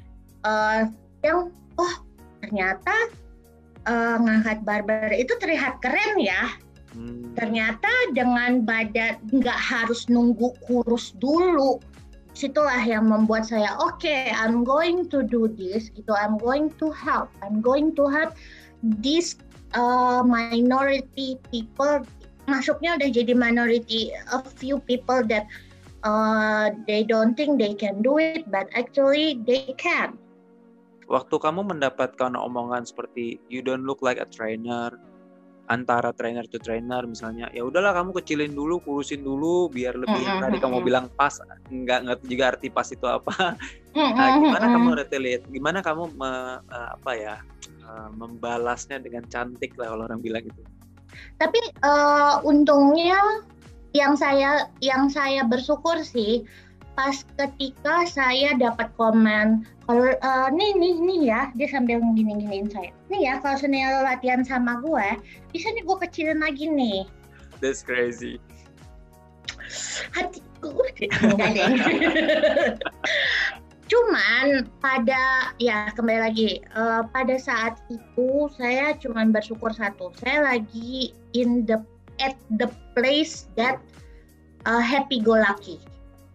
Eh, 0.45 0.81
yang 1.25 1.49
oh 1.81 1.95
ternyata 2.37 2.93
eh, 3.89 4.17
ngangkat 4.21 4.61
barber 4.61 5.09
itu 5.17 5.33
terlihat 5.41 5.81
keren 5.81 6.21
ya. 6.21 6.53
Hmm. 6.95 7.35
Ternyata 7.35 7.91
dengan 8.15 8.63
badan 8.63 9.19
nggak 9.35 9.59
harus 9.59 10.07
nunggu 10.07 10.55
kurus 10.63 11.11
dulu. 11.19 11.83
Situlah 12.35 12.83
yang 12.83 13.07
membuat 13.07 13.47
saya 13.47 13.75
oke, 13.79 14.11
I'm 14.31 14.67
going 14.67 15.07
to 15.11 15.23
do 15.23 15.47
this. 15.47 15.91
Gitu, 15.91 16.11
I'm 16.11 16.39
going 16.39 16.71
to 16.79 16.91
help. 16.91 17.31
I'm 17.39 17.63
going 17.63 17.95
to 17.95 18.07
help 18.11 18.35
this 18.83 19.39
uh, 19.75 20.23
minority 20.23 21.39
people. 21.51 22.03
Masuknya 22.47 22.99
udah 22.99 23.09
jadi 23.09 23.33
minority, 23.33 24.13
a 24.29 24.43
few 24.43 24.77
people 24.83 25.23
that 25.31 25.49
uh, 26.05 26.69
they 26.85 27.01
don't 27.01 27.33
think 27.33 27.57
they 27.57 27.73
can 27.73 28.03
do 28.05 28.21
it, 28.21 28.45
but 28.53 28.69
actually 28.77 29.41
they 29.43 29.73
can. 29.81 30.13
Waktu 31.09 31.37
kamu 31.37 31.65
mendapatkan 31.69 32.33
omongan 32.37 32.85
seperti 32.85 33.41
you 33.49 33.61
don't 33.61 33.85
look 33.85 34.01
like 34.01 34.17
a 34.21 34.25
trainer 34.29 34.93
antara 35.65 36.13
trainer 36.13 36.45
to 36.45 36.61
trainer 36.61 37.03
misalnya 37.09 37.49
ya 37.49 37.65
udahlah 37.65 37.89
kamu 37.97 38.13
kecilin 38.21 38.53
dulu 38.53 38.77
kurusin 38.85 39.25
dulu 39.25 39.65
biar 39.73 39.97
lebih 39.97 40.21
yang 40.21 40.37
Mm-mm, 40.37 40.45
tadi 40.45 40.57
kamu 40.61 40.77
bilang 40.85 41.05
pas 41.17 41.33
nggak 41.65 41.99
ngerti 42.05 42.25
juga 42.29 42.43
arti 42.53 42.67
pas 42.69 42.87
itu 42.89 43.05
apa 43.05 43.33
Hmm, 43.95 44.11
Nah, 44.11 44.27
hmm, 44.27 44.43
gimana 44.43 44.65
hmm, 44.67 44.73
kamu 44.75 44.87
hmm. 44.91 44.99
retaliate? 44.99 45.45
Gimana 45.47 45.79
kamu 45.79 46.03
me- 46.19 46.59
eh, 46.67 46.89
apa 46.99 47.11
ya 47.15 47.35
eh, 47.63 48.09
membalasnya 48.11 48.99
dengan 48.99 49.23
cantik 49.31 49.71
lah 49.79 49.87
kalau 49.95 50.03
orang 50.03 50.19
bilang 50.19 50.43
gitu. 50.43 50.59
tapi 51.39 51.63
eh, 51.63 52.33
untungnya 52.43 53.15
yang 53.95 54.19
saya 54.19 54.67
yang 54.83 55.07
saya 55.07 55.47
bersyukur 55.47 56.03
sih 56.03 56.43
pas 56.95 57.27
ketika 57.35 58.07
saya 58.07 58.55
dapat 58.55 58.87
komen 58.95 59.67
kalau 59.85 60.09
eh, 60.15 60.47
nih 60.49 60.71
nih 60.79 60.95
nih 61.03 61.21
ya 61.29 61.41
dia 61.53 61.67
sambil 61.69 62.01
gini 62.15 62.39
giniin 62.41 62.71
saya 62.71 62.89
nih 63.11 63.21
ya 63.29 63.33
kalau 63.43 63.59
Sunil 63.59 64.01
latihan 64.01 64.41
sama 64.41 64.79
gue 64.81 65.07
bisa 65.51 65.67
nih 65.75 65.83
gue 65.85 65.97
kecilin 66.01 66.39
lagi 66.41 66.65
nih. 66.71 67.05
That's 67.59 67.83
crazy. 67.83 68.39
hatiku 70.15 70.71
enggak 71.25 71.51
deh. 71.57 71.67
Cuman 73.85 74.65
pada 74.81 75.53
ya 75.61 75.93
kembali 75.93 76.19
lagi 76.31 76.63
eh, 76.63 77.01
pada 77.13 77.35
saat 77.37 77.77
itu 77.93 78.49
saya 78.57 78.97
cuman 78.97 79.29
bersyukur 79.29 79.69
satu 79.75 80.09
saya 80.17 80.55
lagi 80.55 81.13
in 81.37 81.67
the 81.69 81.77
at 82.23 82.39
the 82.57 82.71
place 82.95 83.51
that 83.59 83.77
uh, 84.63 84.79
happy 84.79 85.19
go 85.19 85.35
lucky 85.35 85.77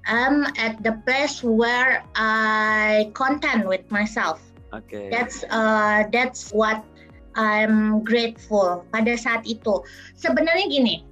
I'm 0.09 0.49
at 0.57 0.81
the 0.83 0.97
place 1.05 1.45
where 1.45 2.03
I 2.17 3.11
content 3.13 3.69
with 3.69 3.85
myself 3.91 4.41
Oke. 4.73 5.11
That's 5.11 5.43
uh, 5.51 6.07
that's 6.15 6.55
what 6.55 6.83
I'm 7.35 8.03
grateful 8.07 8.87
pada 8.95 9.19
saat 9.19 9.43
itu. 9.47 9.83
Sebenarnya 10.15 10.71
gini, 10.71 11.03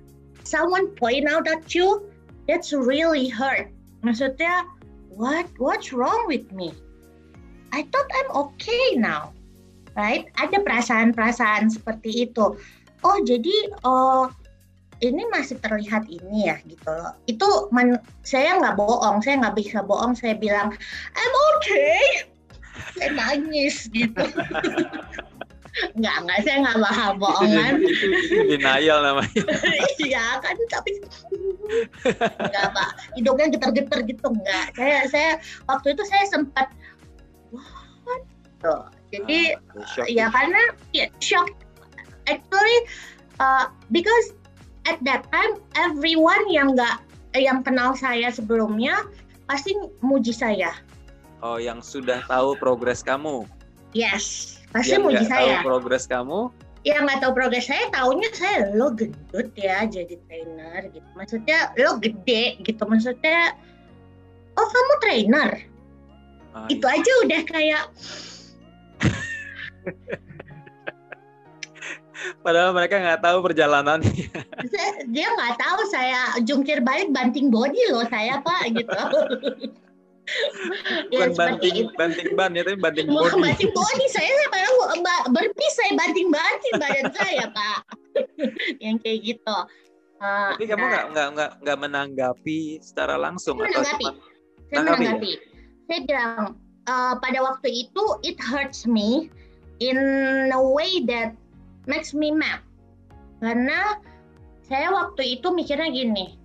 someone 0.46 0.94
point 0.94 1.26
out 1.26 1.50
at 1.50 1.74
you, 1.74 2.06
that's 2.46 2.70
really 2.70 3.26
hurt. 3.26 3.70
Maksudnya, 4.06 4.66
what 5.10 5.50
what's 5.58 5.90
wrong 5.90 6.26
with 6.30 6.46
me? 6.54 6.70
I 7.74 7.84
thought 7.90 8.08
I'm 8.14 8.30
okay 8.54 8.96
now, 8.96 9.34
right? 9.98 10.30
Ada 10.38 10.62
perasaan-perasaan 10.62 11.74
seperti 11.74 12.30
itu. 12.30 12.54
Oh 13.02 13.18
jadi 13.26 13.74
oh 13.82 14.30
ini 14.98 15.22
masih 15.30 15.62
terlihat 15.62 16.10
ini 16.10 16.50
ya 16.50 16.56
gitu 16.66 16.88
loh. 16.90 17.14
Itu 17.30 17.70
man- 17.70 18.02
saya 18.26 18.58
nggak 18.58 18.74
bohong, 18.74 19.22
saya 19.22 19.38
nggak 19.38 19.56
bisa 19.56 19.82
bohong. 19.86 20.18
Saya 20.18 20.34
bilang 20.34 20.74
I'm 21.14 21.34
okay 21.58 22.28
saya 22.98 23.10
nangis 23.14 23.86
gitu. 23.90 24.24
Enggak, 25.94 26.26
enggak, 26.26 26.38
saya 26.42 26.56
nggak 26.66 26.78
bahas 26.82 27.12
bohongan. 27.22 27.72
denial 28.50 28.98
namanya. 28.98 29.42
Iya 30.02 30.42
kan, 30.42 30.56
tapi 30.74 30.90
enggak 32.42 32.66
pak, 32.74 32.90
hidungnya 33.14 33.46
getar-getar 33.54 34.02
gitu 34.02 34.26
enggak. 34.26 34.74
Saya, 34.74 35.06
saya 35.06 35.30
waktu 35.70 35.94
itu 35.94 36.02
saya 36.10 36.24
sempat, 36.26 36.66
what? 38.02 38.22
Tuh. 38.58 38.90
Jadi 39.14 39.54
Ah, 39.54 39.86
shock. 39.86 40.06
ya 40.10 40.26
karena 40.34 40.62
ya, 40.90 41.06
shock. 41.22 41.46
Actually, 42.26 42.78
uh, 43.38 43.70
because 43.94 44.34
at 44.88 44.98
that 45.04 45.28
time 45.28 45.60
everyone 45.76 46.48
yang 46.48 46.72
nggak 46.72 47.04
yang 47.36 47.60
kenal 47.60 47.92
saya 47.92 48.32
sebelumnya 48.32 49.04
pasti 49.44 49.76
muji 50.00 50.32
saya. 50.32 50.72
Oh, 51.44 51.60
yang 51.60 51.84
sudah 51.84 52.24
tahu 52.26 52.56
progres 52.58 53.04
kamu. 53.04 53.46
Yes, 53.94 54.58
pasti 54.72 54.96
Yang 54.96 55.04
muji 55.04 55.24
nggak 55.28 55.36
tahu 55.36 55.48
saya. 55.52 55.58
progres 55.62 56.04
kamu, 56.08 56.40
yang 56.88 57.04
nggak 57.04 57.20
tahu 57.20 57.32
progres 57.34 57.66
saya 57.68 57.84
taunya 57.92 58.30
saya 58.32 58.70
lo 58.72 58.94
gendut 58.94 59.50
ya 59.58 59.84
jadi 59.84 60.14
trainer 60.24 60.86
gitu 60.88 61.08
maksudnya 61.18 61.74
lo 61.76 61.98
gede 61.98 62.62
gitu 62.62 62.82
maksudnya 62.86 63.52
oh 64.54 64.68
kamu 64.68 64.94
trainer 65.02 65.50
ah, 66.54 66.66
itu 66.70 66.86
aja 66.86 67.12
udah 67.26 67.42
kayak 67.44 67.84
padahal 72.42 72.74
mereka 72.74 72.98
nggak 72.98 73.22
tahu 73.22 73.38
perjalanannya. 73.46 74.26
dia 75.14 75.26
nggak 75.32 75.54
tahu 75.58 75.80
saya 75.90 76.34
jungkir 76.42 76.82
balik 76.82 77.10
banting 77.14 77.48
body 77.50 77.78
loh 77.94 78.04
saya 78.10 78.42
pak 78.42 78.74
gitu 78.74 78.98
ya 81.08 81.24
Bukan 81.24 81.30
banting 81.40 81.74
itu 81.88 81.92
banting 81.96 82.28
ban 82.36 82.52
ya, 82.52 82.60
tapi 82.60 82.76
banting 82.76 83.06
Bukan 83.08 83.40
body. 83.40 83.44
banting 83.48 83.72
body 83.72 84.06
saya 84.12 84.28
saya 84.52 84.68
berpis 85.32 85.72
saya 85.72 85.92
banting 85.96 86.28
banting 86.28 86.74
badan 86.76 87.06
saya 87.16 87.44
pak 87.48 87.78
yang 88.82 88.96
kayak 89.00 89.24
gitu 89.24 89.58
Uh, 90.18 90.50
Tapi 90.58 90.66
kamu 90.66 90.82
nah, 90.82 90.90
nggak 90.90 91.04
nggak 91.14 91.28
nggak 91.30 91.50
nggak 91.62 91.78
menanggapi 91.78 92.82
secara 92.82 93.14
langsung 93.14 93.54
Saya 93.62 93.70
atau 93.70 93.78
menanggapi. 93.86 94.02
cuma 94.02 94.18
saya 94.18 94.74
Tanggapi 94.74 94.74
ya? 94.74 94.82
menanggapi. 94.98 95.32
Saya 95.86 96.00
bilang 96.02 96.42
uh, 96.90 97.14
pada 97.22 97.38
waktu 97.38 97.68
itu 97.86 98.04
it 98.26 98.34
hurts 98.42 98.82
me 98.82 99.30
in 99.78 99.94
a 100.50 100.58
way 100.58 101.06
that 101.06 101.38
makes 101.88 102.12
me 102.12 102.30
mad. 102.30 102.60
Karena 103.40 103.98
saya 104.68 104.92
waktu 104.92 105.40
itu 105.40 105.48
mikirnya 105.50 105.88
gini, 105.88 106.36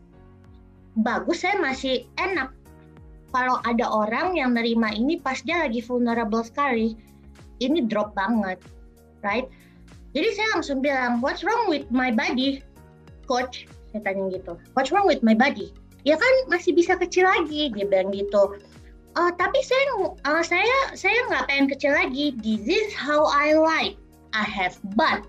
bagus 1.04 1.44
saya 1.44 1.60
masih 1.60 2.08
enak. 2.18 2.50
Kalau 3.34 3.60
ada 3.66 3.86
orang 3.90 4.38
yang 4.38 4.54
nerima 4.54 4.94
ini 4.94 5.18
pas 5.20 5.42
dia 5.42 5.66
lagi 5.66 5.82
vulnerable 5.82 6.46
sekali, 6.46 6.96
ini 7.60 7.84
drop 7.86 8.14
banget, 8.16 8.62
right? 9.26 9.50
Jadi 10.14 10.30
saya 10.38 10.48
langsung 10.58 10.80
bilang, 10.80 11.18
what's 11.20 11.42
wrong 11.42 11.66
with 11.66 11.84
my 11.90 12.14
body, 12.14 12.62
coach? 13.26 13.66
Saya 13.90 14.06
tanya 14.06 14.38
gitu, 14.38 14.54
what's 14.78 14.94
wrong 14.94 15.10
with 15.10 15.26
my 15.26 15.34
body? 15.34 15.74
ya 16.04 16.20
kan 16.20 16.34
masih 16.52 16.76
bisa 16.76 17.00
kecil 17.00 17.28
lagi 17.28 17.72
dia 17.72 17.88
bilang 17.88 18.12
gitu 18.12 18.60
"Eh, 19.16 19.32
tapi 19.40 19.60
saya 19.64 20.12
eh, 20.12 20.44
saya 20.44 20.78
saya 20.94 21.18
nggak 21.32 21.44
pengen 21.48 21.68
kecil 21.72 21.92
lagi 21.96 22.36
this 22.44 22.64
is 22.68 22.92
how 22.92 23.28
I 23.32 23.56
like 23.56 23.96
I 24.36 24.44
have 24.44 24.76
butt 25.00 25.24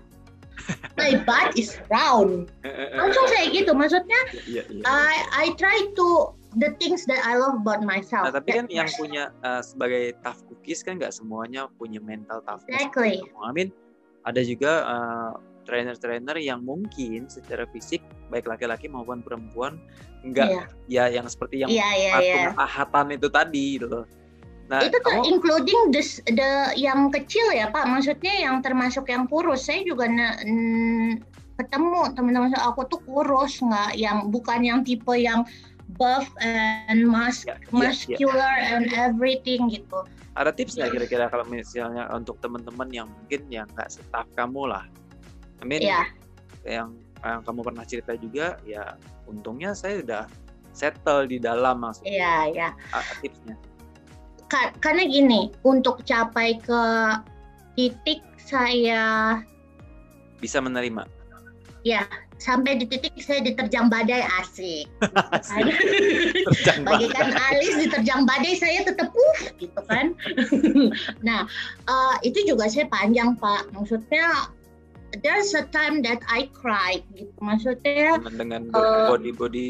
my 0.95 1.17
butt 1.27 1.53
is 1.59 1.77
round 1.91 2.51
langsung 2.99 3.25
saya 3.31 3.51
gitu 3.51 3.71
maksudnya 3.75 4.19
Iya, 4.47 4.63
iya. 4.71 4.83
I 4.85 5.15
I 5.31 5.45
try 5.59 5.77
to 5.95 6.33
the 6.55 6.71
things 6.79 7.03
that 7.05 7.19
I 7.23 7.35
love 7.35 7.59
about 7.61 7.83
myself. 7.83 8.31
Nah, 8.31 8.33
tapi 8.33 8.55
kan 8.55 8.65
That- 8.71 8.75
yang 8.79 8.89
punya 8.95 9.23
uh, 9.43 9.59
sebagai 9.59 10.15
tough 10.23 10.39
cookies 10.47 10.81
kan 10.87 10.97
nggak 10.97 11.11
semuanya 11.11 11.67
punya 11.75 11.99
mental 11.99 12.39
toughness. 12.47 12.71
Exactly. 12.71 13.19
I 13.43 13.51
mean, 13.51 13.75
ada 14.23 14.39
juga 14.39 14.71
uh, 14.87 15.31
trainer-trainer 15.67 16.37
yang 16.39 16.63
mungkin 16.63 17.27
secara 17.27 17.67
fisik 17.73 17.99
baik 18.31 18.47
laki-laki 18.47 18.87
maupun 18.87 19.19
perempuan 19.19 19.81
nggak 20.23 20.47
Iya, 20.49 20.63
ya 20.87 21.03
yang 21.21 21.27
seperti 21.27 21.65
yang 21.65 21.69
iya. 21.69 22.13
patung 22.13 22.23
iya. 22.23 22.49
ahatan 22.55 23.05
itu 23.13 23.27
tadi 23.27 23.65
gitu 23.77 23.87
loh. 23.91 24.05
Nah, 24.65 24.81
itu 24.81 24.97
tuh 24.97 25.01
kamu 25.05 25.21
including 25.29 25.81
the, 25.93 26.01
the 26.33 26.49
yang 26.73 27.13
kecil 27.13 27.45
ya 27.53 27.69
Pak, 27.69 27.85
maksudnya 27.85 28.33
yang 28.41 28.65
termasuk 28.65 29.05
yang 29.05 29.29
kurus. 29.29 29.69
Saya 29.69 29.85
juga 29.85 30.09
ne- 30.09 30.41
n- 30.41 31.21
ketemu 31.55 32.11
teman-teman 32.17 32.49
saya, 32.49 32.73
aku 32.73 32.81
tuh 32.89 32.97
kurus 33.05 33.61
nggak 33.61 33.93
yang 33.93 34.33
bukan 34.33 34.65
yang 34.65 34.79
tipe 34.81 35.13
yang 35.13 35.45
buff 36.01 36.25
and 36.41 37.05
mus 37.05 37.45
Ya, 37.45 37.53
ya, 37.53 37.61
ya. 37.61 37.69
muscular 37.69 38.55
and 38.57 38.89
everything 38.91 39.69
gitu. 39.69 40.01
ada 40.35 40.51
tips 40.51 40.75
nggak 40.75 40.91
kira-kira 40.91 41.25
kalau 41.31 41.47
misalnya 41.47 42.11
untuk 42.11 42.35
teman-teman 42.43 42.89
yang 42.91 43.07
mungkin 43.07 43.47
yang 43.47 43.69
nggak 43.77 43.87
setaf 43.87 44.25
kamu 44.35 44.67
lah. 44.67 44.83
I 45.61 45.65
mean, 45.69 45.85
Iya. 45.85 46.09
yang 46.67 46.89
yang 47.23 47.39
kamu 47.45 47.61
pernah 47.63 47.85
cerita 47.87 48.17
juga 48.19 48.57
ya 48.67 48.97
untungnya 49.29 49.71
saya 49.71 50.01
udah 50.03 50.23
settle 50.75 51.23
di 51.29 51.39
dalam 51.39 51.79
maksudnya 51.79 52.11
Iya, 52.11 52.33
iya. 52.51 52.69
Ah, 52.91 53.05
tipsnya. 53.23 53.55
Ka- 54.45 54.73
karena 54.79 55.09
gini, 55.09 55.49
untuk 55.65 56.05
capai 56.05 56.61
ke 56.61 56.83
titik 57.75 58.21
saya 58.37 59.41
Bisa 60.37 60.61
menerima. 60.61 61.09
sampai 62.37 62.77
di 62.77 62.85
titik 62.85 63.15
saya 63.23 63.41
diterjang 63.41 63.87
badai 63.87 64.21
asik. 64.41 64.85
Banget. 65.49 65.75
Bagaikan 66.87 67.29
alis 67.31 67.73
diterjang 67.79 68.27
badai 68.27 68.53
saya 68.59 68.85
tetap 68.85 69.09
uh 69.13 69.39
gitu 69.57 69.81
kan. 69.87 70.13
nah 71.27 71.47
eh, 71.87 72.15
itu 72.27 72.43
juga 72.45 72.67
saya 72.67 72.85
panjang 72.91 73.39
pak. 73.39 73.71
Maksudnya 73.73 74.51
there's 75.23 75.55
a 75.55 75.63
time 75.71 76.03
that 76.03 76.19
I 76.27 76.51
cried 76.51 77.05
gitu. 77.15 77.31
Maksudnya 77.39 78.19
dengan 78.19 78.35
dengan 78.37 78.61
Eh, 78.75 79.07
body 79.09 79.31
body 79.33 79.67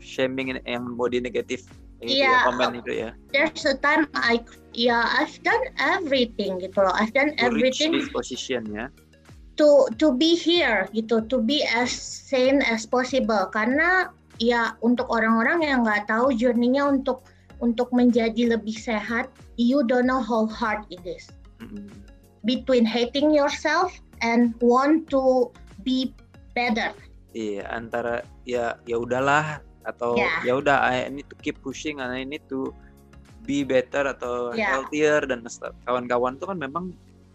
shaming 0.00 0.56
yang 0.64 0.96
body 0.96 1.20
negatif 1.20 1.66
yang 2.02 2.08
itu 2.08 2.20
Iya. 2.20 2.28
ya, 2.28 2.38
komen 2.44 2.70
itu 2.80 2.92
ya 2.92 3.10
there's 3.32 3.64
a 3.64 3.76
time 3.80 4.04
I 4.12 4.44
ya 4.76 5.00
I've 5.16 5.36
done 5.40 5.64
everything 5.80 6.60
gitu 6.60 6.84
loh. 6.84 6.92
I've 6.92 7.16
done 7.16 7.32
to 7.40 7.48
reach 7.48 7.80
everything 7.80 7.96
this 7.96 8.12
position 8.12 8.68
ya 8.68 8.92
to 9.56 9.88
to 9.96 10.12
be 10.12 10.36
here 10.36 10.84
gitu, 10.92 11.24
to 11.32 11.40
be 11.40 11.64
as 11.64 11.88
sane 11.88 12.60
as 12.60 12.84
possible. 12.84 13.48
Karena 13.48 14.12
ya 14.36 14.76
untuk 14.84 15.08
orang-orang 15.08 15.64
yang 15.64 15.80
nggak 15.80 16.04
tahu 16.12 16.36
journey-nya 16.36 16.84
untuk 16.84 17.24
untuk 17.64 17.88
menjadi 17.96 18.52
lebih 18.52 18.76
sehat, 18.76 19.32
you 19.56 19.80
don't 19.88 20.04
know 20.04 20.20
how 20.20 20.44
hard 20.44 20.84
it 20.92 21.00
is. 21.08 21.32
Mm-mm. 21.56 21.88
between 22.46 22.86
hating 22.86 23.34
yourself 23.34 23.90
and 24.22 24.54
want 24.62 25.10
to 25.10 25.50
be 25.82 26.14
better. 26.54 26.94
iya 27.36 27.68
antara 27.68 28.24
ya 28.48 28.80
ya 28.88 28.96
udahlah 28.96 29.60
atau 29.86 30.18
Ya. 30.18 30.42
ya 30.42 30.52
udah 30.58 30.76
I 30.82 31.06
need 31.08 31.30
to 31.30 31.36
keep 31.40 31.62
pushing 31.62 32.02
and 32.02 32.10
I 32.10 32.26
need 32.26 32.42
to 32.50 32.74
be 33.46 33.62
better 33.62 34.02
atau 34.02 34.50
Ya. 34.52 34.74
healthier 34.74 35.22
dan 35.22 35.46
kawan-kawan 35.86 36.36
itu 36.36 36.44
kan 36.50 36.58
memang 36.58 36.84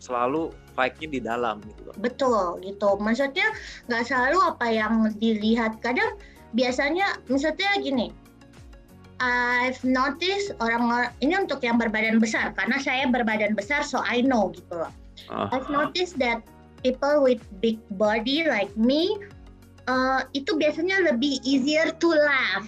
selalu 0.01 0.51
fight-nya 0.75 1.07
di 1.07 1.19
dalam 1.21 1.61
gitu 1.63 1.81
loh 1.87 1.95
Betul 2.01 2.43
gitu. 2.65 2.97
Maksudnya 2.97 3.47
nggak 3.87 4.03
selalu 4.09 4.37
apa 4.41 4.67
yang 4.67 4.93
dilihat. 5.21 5.77
Kadang 5.79 6.17
biasanya 6.57 7.21
misalnya 7.31 7.79
gini. 7.79 8.09
I've 9.21 9.77
noticed 9.85 10.57
orang-orang 10.57 11.13
ini 11.21 11.37
untuk 11.37 11.61
yang 11.61 11.77
berbadan 11.77 12.17
besar 12.17 12.57
karena 12.57 12.81
saya 12.81 13.05
berbadan 13.05 13.53
besar 13.53 13.85
so 13.85 14.01
I 14.01 14.25
know 14.25 14.49
gitu 14.49 14.73
loh. 14.73 14.89
Oh, 15.29 15.45
I've 15.53 15.69
noticed 15.69 16.17
that 16.17 16.41
people 16.81 17.21
with 17.21 17.37
big 17.61 17.77
body 18.01 18.49
like 18.49 18.73
me 18.73 19.21
uh, 19.91 20.19
itu 20.31 20.55
biasanya 20.55 21.03
lebih 21.11 21.43
easier 21.43 21.91
to 21.99 22.15
laugh. 22.15 22.67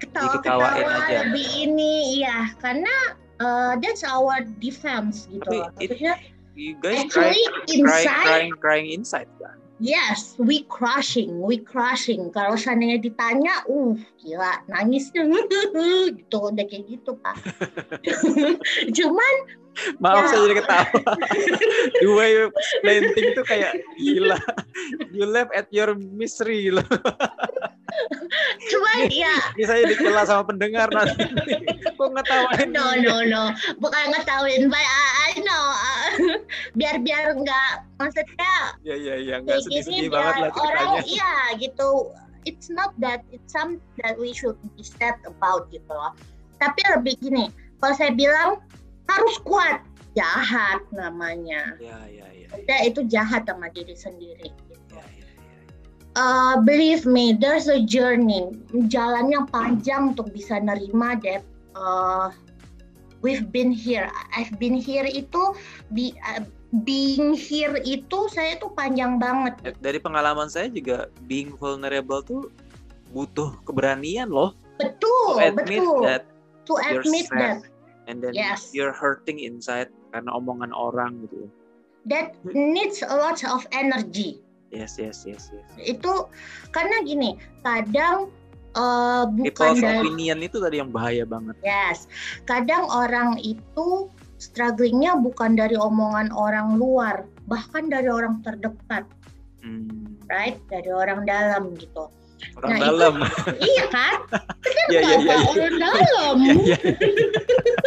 Ketawa-ketawa 0.00 0.80
aja. 0.80 1.28
lebih 1.28 1.46
ini, 1.68 2.24
ya 2.24 2.48
karena 2.62 2.94
uh, 3.42 3.76
that's 3.82 4.06
our 4.06 4.46
defense 4.62 5.26
gitu. 5.28 5.44
Tapi 5.44 5.58
loh. 5.60 5.68
it- 5.82 5.90
Maksudnya 5.92 6.14
you 6.54 6.72
guys 6.78 7.04
actually 7.04 7.42
crying 7.68 7.68
inside, 7.68 8.24
crying 8.24 8.54
crying 8.56 8.88
inside 8.94 9.28
kan 9.42 9.60
yes, 9.80 10.36
we 10.38 10.62
crushing, 10.68 11.40
we 11.40 11.56
crushing. 11.56 12.28
Kalau 12.30 12.54
seandainya 12.54 13.00
ditanya, 13.00 13.64
uh, 13.66 13.96
gila, 14.20 14.60
nangisnya 14.68 15.24
gitu, 16.20 16.52
udah 16.52 16.64
kayak 16.68 16.84
gitu 16.86 17.16
pak. 17.18 17.34
Cuman 18.96 19.34
maaf 20.02 20.24
Ya. 20.24 20.28
saya 20.28 20.40
jadi 20.46 20.54
ketawa 20.60 21.12
the 22.00 22.08
way 22.12 22.28
you 22.34 22.44
explain 22.52 23.02
things 23.16 23.32
tuh 23.34 23.46
kayak 23.46 23.72
gila 23.96 24.38
you 25.12 25.24
laugh 25.24 25.50
at 25.56 25.66
your 25.72 25.92
misery 25.96 26.68
loh 26.68 26.84
cuman 28.70 29.10
ya 29.10 29.34
ini 29.58 29.64
saya 29.66 29.82
dicela 29.88 30.22
sama 30.22 30.42
pendengar 30.46 30.86
nanti 30.92 31.26
kok 31.98 32.10
ngetawain 32.16 32.68
No, 32.70 32.94
no, 32.96 33.20
no. 33.26 33.42
Bukan 33.82 34.14
ngetahuin, 34.14 34.70
but 34.70 34.78
I, 34.80 35.34
I 35.34 35.42
know. 35.42 35.64
biar 36.78 37.02
biar 37.02 37.34
nggak 37.34 37.72
maksudnya 37.98 38.78
ya 38.86 38.94
ya 38.96 39.14
ya 39.18 39.34
nggak 39.42 39.58
sedih-sedih 39.66 40.08
banget 40.08 40.34
lah 40.38 40.50
orang 40.54 41.02
ceritanya 41.02 41.02
iya 41.04 41.32
gitu. 41.58 42.14
It's 42.48 42.72
not 42.72 42.96
that 43.04 43.20
it's 43.34 43.52
some 43.52 43.82
that 44.00 44.16
we 44.16 44.32
should 44.32 44.56
be 44.78 44.80
sad 44.86 45.18
about 45.28 45.68
gitu 45.68 45.90
loh. 45.92 46.16
Tapi 46.56 46.80
lebih 46.88 47.20
gini, 47.20 47.52
kalau 47.82 47.92
saya 47.92 48.12
bilang 48.16 48.64
harus 49.10 49.36
kuat, 49.42 49.82
jahat 50.14 50.82
namanya. 50.94 51.74
ya 51.82 51.98
ya 52.06 52.26
ya 52.30 52.46
Udah 52.54 52.80
itu 52.86 53.00
jahat 53.06 53.46
sama 53.46 53.70
diri 53.70 53.94
sendiri. 53.94 54.50
Gitu. 54.50 54.74
ya, 54.94 55.02
ya, 55.02 55.26
ya. 55.26 55.26
Uh, 56.18 56.54
believe 56.66 57.06
me, 57.06 57.34
there's 57.34 57.70
a 57.70 57.82
journey. 57.86 58.50
Jalannya 58.90 59.46
panjang 59.50 60.14
untuk 60.14 60.34
bisa 60.34 60.58
nerima 60.58 61.14
that 61.22 61.46
uh, 61.78 62.34
we've 63.22 63.50
been 63.54 63.70
here. 63.70 64.10
I've 64.34 64.54
been 64.58 64.74
here 64.74 65.06
itu 65.06 65.54
be, 65.94 66.14
uh, 66.26 66.42
being 66.82 67.34
here 67.34 67.78
itu 67.86 68.18
saya 68.34 68.58
tuh 68.58 68.74
panjang 68.74 69.22
banget. 69.22 69.54
Ya, 69.62 69.72
dari 69.78 69.98
pengalaman 70.02 70.50
saya 70.50 70.66
juga 70.70 71.10
being 71.30 71.54
vulnerable 71.58 72.22
tuh 72.26 72.50
butuh 73.10 73.58
keberanian 73.66 74.30
loh 74.30 74.54
to 74.78 74.86
Betul, 74.86 75.34
admit 75.42 75.82
betul. 75.82 76.02
that 76.06 76.22
To 76.70 76.78
admit 76.78 77.26
that 77.34 77.66
and 78.10 78.18
then 78.18 78.34
Yes. 78.34 78.74
you're 78.74 78.90
hurting 78.92 79.38
inside 79.38 79.86
karena 80.10 80.34
omongan 80.34 80.74
orang 80.74 81.22
gitu 81.22 81.46
that 82.02 82.34
needs 82.50 83.00
a 83.00 83.14
lot 83.14 83.38
of 83.46 83.62
energy. 83.70 84.42
yes 84.68 84.98
yes 84.98 85.22
yes 85.22 85.54
yes 85.54 85.66
Itu 85.78 86.26
karena 86.70 87.02
gini, 87.02 87.34
kadang 87.62 88.34
uh, 88.72 89.30
bukan 89.30 89.46
people's 89.46 89.78
dari 89.78 89.98
opinion 90.02 90.38
itu 90.40 90.58
tadi 90.58 90.78
yang 90.78 90.90
bahaya 90.90 91.22
banget 91.22 91.54
Yes, 91.62 92.10
kadang 92.44 92.86
orang 92.86 93.38
itu 93.38 94.10
strugglingnya 94.38 95.14
bukan 95.18 95.54
dari 95.54 95.74
omongan 95.74 96.32
orang 96.32 96.74
luar, 96.74 97.28
bahkan 97.46 97.86
dari 97.86 98.08
orang 98.08 98.40
terdekat, 98.40 99.04
Hmm, 99.60 100.16
right? 100.26 100.56
Dari 100.66 100.88
orang 100.88 101.28
dalam 101.28 101.76
gitu. 101.76 102.08
orang 102.56 102.70
Nah, 102.72 102.78
itu- 102.80 102.84
dalam 102.88 103.14
iya 103.68 103.84
kan? 103.92 104.14
ya 104.88 104.96
ya 104.96 105.00
ya 105.04 105.18
Bapak 105.20 105.36
ya 105.36 105.36
orang 105.52 105.76
dalam. 105.76 106.36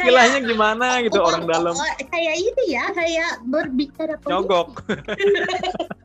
ya. 0.00 0.02
Kayak- 0.08 0.08
istilahnya 0.32 0.40
gimana 0.48 0.86
gitu 1.04 1.18
orang 1.20 1.44
dalam 1.44 1.74
oh, 1.76 1.92
kayak 2.08 2.34
ini 2.36 2.64
ya, 2.72 2.84
kayak 2.90 3.30
berbicara 3.46 4.14
politik. 4.16 4.32
nyogok 4.32 4.70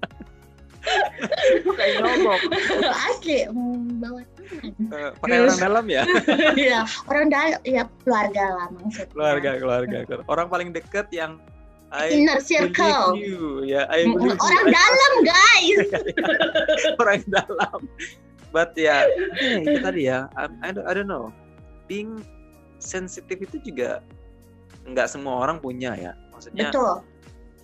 kayak 1.75 1.93
nyogok 1.97 2.41
Asli, 3.09 3.49
bawa. 3.97 4.21
Eh, 4.93 5.09
pakai 5.17 5.37
orang 5.41 5.57
dalam 5.57 5.85
ya 5.89 6.03
ya, 6.69 6.79
orang 7.09 7.27
dalam, 7.33 7.57
ya 7.65 7.83
keluarga 8.05 8.43
lah 8.53 8.67
maksudnya. 8.69 9.09
keluarga 9.09 9.49
keluarga 9.57 9.97
orang 10.29 10.47
paling 10.47 10.69
deket 10.69 11.09
yang 11.09 11.41
I 11.89 12.11
Inner 12.11 12.43
circle. 12.43 13.15
you 13.15 13.63
ya 13.63 13.87
I 13.87 14.03
believe 14.05 14.35
you. 14.35 14.41
Orang 14.41 14.65
I- 14.67 14.73
dalam 14.75 15.13
guys. 15.23 15.77
orang 17.01 17.21
dalam 17.25 17.79
but 18.53 18.75
ya 18.77 19.09
eh, 19.41 19.63
itu 19.63 19.79
tadi 19.81 20.01
ya 20.05 20.29
I, 20.37 20.45
I, 20.61 20.69
don't, 20.69 20.85
I 20.85 20.91
don't 20.93 21.09
know 21.09 21.33
being 21.89 22.21
sensitif 22.79 23.37
itu 23.41 23.57
juga 23.61 24.01
nggak 24.85 25.07
semua 25.09 25.41
orang 25.47 25.57
punya 25.57 25.97
ya. 25.97 26.13
Maksudnya 26.31 26.69
Betul. 26.69 27.01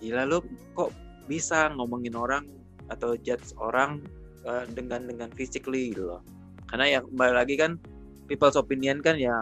gila 0.02 0.22
lu 0.26 0.38
kok 0.74 0.90
bisa 1.30 1.70
ngomongin 1.78 2.18
orang 2.18 2.44
atau 2.90 3.14
judge 3.14 3.54
orang 3.62 4.02
eh, 4.42 4.64
dengan 4.74 5.06
dengan 5.06 5.28
physically 5.32 5.94
gitu 5.94 6.10
loh. 6.10 6.20
Karena 6.66 6.98
ya 6.98 7.00
kembali 7.04 7.34
lagi 7.36 7.54
kan 7.60 7.78
people's 8.26 8.56
opinion 8.58 8.98
kan 9.04 9.20
ya 9.20 9.34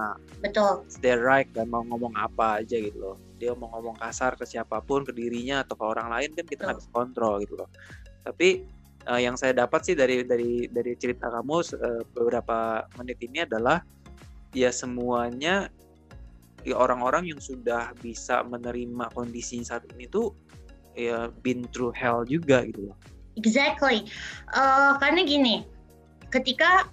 Betul. 0.42 0.84
their 1.00 1.22
right 1.22 1.48
kan 1.54 1.68
mau 1.70 1.86
ngomong 1.86 2.12
apa 2.18 2.60
aja 2.60 2.76
gitu 2.76 2.98
loh. 3.00 3.16
Dia 3.40 3.56
mau 3.56 3.72
ngomong 3.72 3.96
kasar 3.96 4.36
ke 4.36 4.44
siapa 4.44 4.84
pun 4.84 5.06
ke 5.06 5.16
dirinya 5.16 5.64
atau 5.64 5.78
ke 5.78 5.84
orang 5.84 6.12
lain 6.12 6.30
kan 6.36 6.44
kita 6.44 6.76
bisa 6.76 6.90
kontrol 6.92 7.40
gitu 7.40 7.56
loh. 7.56 7.68
Tapi 8.26 8.66
uh, 9.08 9.20
yang 9.20 9.38
saya 9.38 9.56
dapat 9.56 9.80
sih 9.88 9.96
dari 9.96 10.26
dari 10.26 10.68
dari 10.68 10.92
cerita 11.00 11.32
kamu 11.32 11.56
uh, 11.80 12.02
beberapa 12.12 12.84
menit 13.00 13.16
ini 13.24 13.48
adalah 13.48 13.80
ya 14.56 14.70
semuanya 14.74 15.70
ya 16.66 16.76
orang-orang 16.76 17.30
yang 17.32 17.40
sudah 17.40 17.94
bisa 18.04 18.44
menerima 18.44 19.08
kondisi 19.16 19.64
saat 19.64 19.86
ini 19.96 20.04
tuh 20.10 20.36
ya 20.98 21.32
been 21.40 21.64
through 21.72 21.94
hell 21.94 22.26
juga 22.26 22.66
gitu 22.68 22.90
loh. 22.92 22.98
Exactly. 23.38 24.10
Uh, 24.52 24.98
karena 25.00 25.24
gini, 25.24 25.64
ketika 26.28 26.90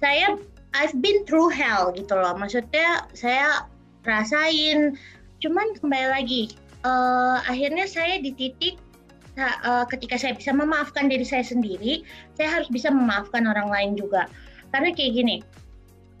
saya 0.00 0.40
I've 0.74 0.94
been 1.02 1.26
through 1.26 1.50
hell 1.50 1.90
gitu 1.94 2.14
loh. 2.14 2.34
Maksudnya 2.34 3.06
saya 3.14 3.66
rasain, 4.06 4.96
cuman 5.42 5.76
kembali 5.78 6.08
lagi, 6.14 6.42
uh, 6.86 7.42
akhirnya 7.44 7.90
saya 7.90 8.22
di 8.22 8.30
titik 8.34 8.78
uh, 9.38 9.84
ketika 9.90 10.14
saya 10.14 10.38
bisa 10.38 10.54
memaafkan 10.54 11.10
diri 11.10 11.26
saya 11.26 11.42
sendiri, 11.42 12.06
saya 12.38 12.60
harus 12.60 12.70
bisa 12.70 12.88
memaafkan 12.88 13.50
orang 13.50 13.68
lain 13.68 13.90
juga. 13.98 14.30
Karena 14.70 14.94
kayak 14.94 15.12
gini, 15.18 15.36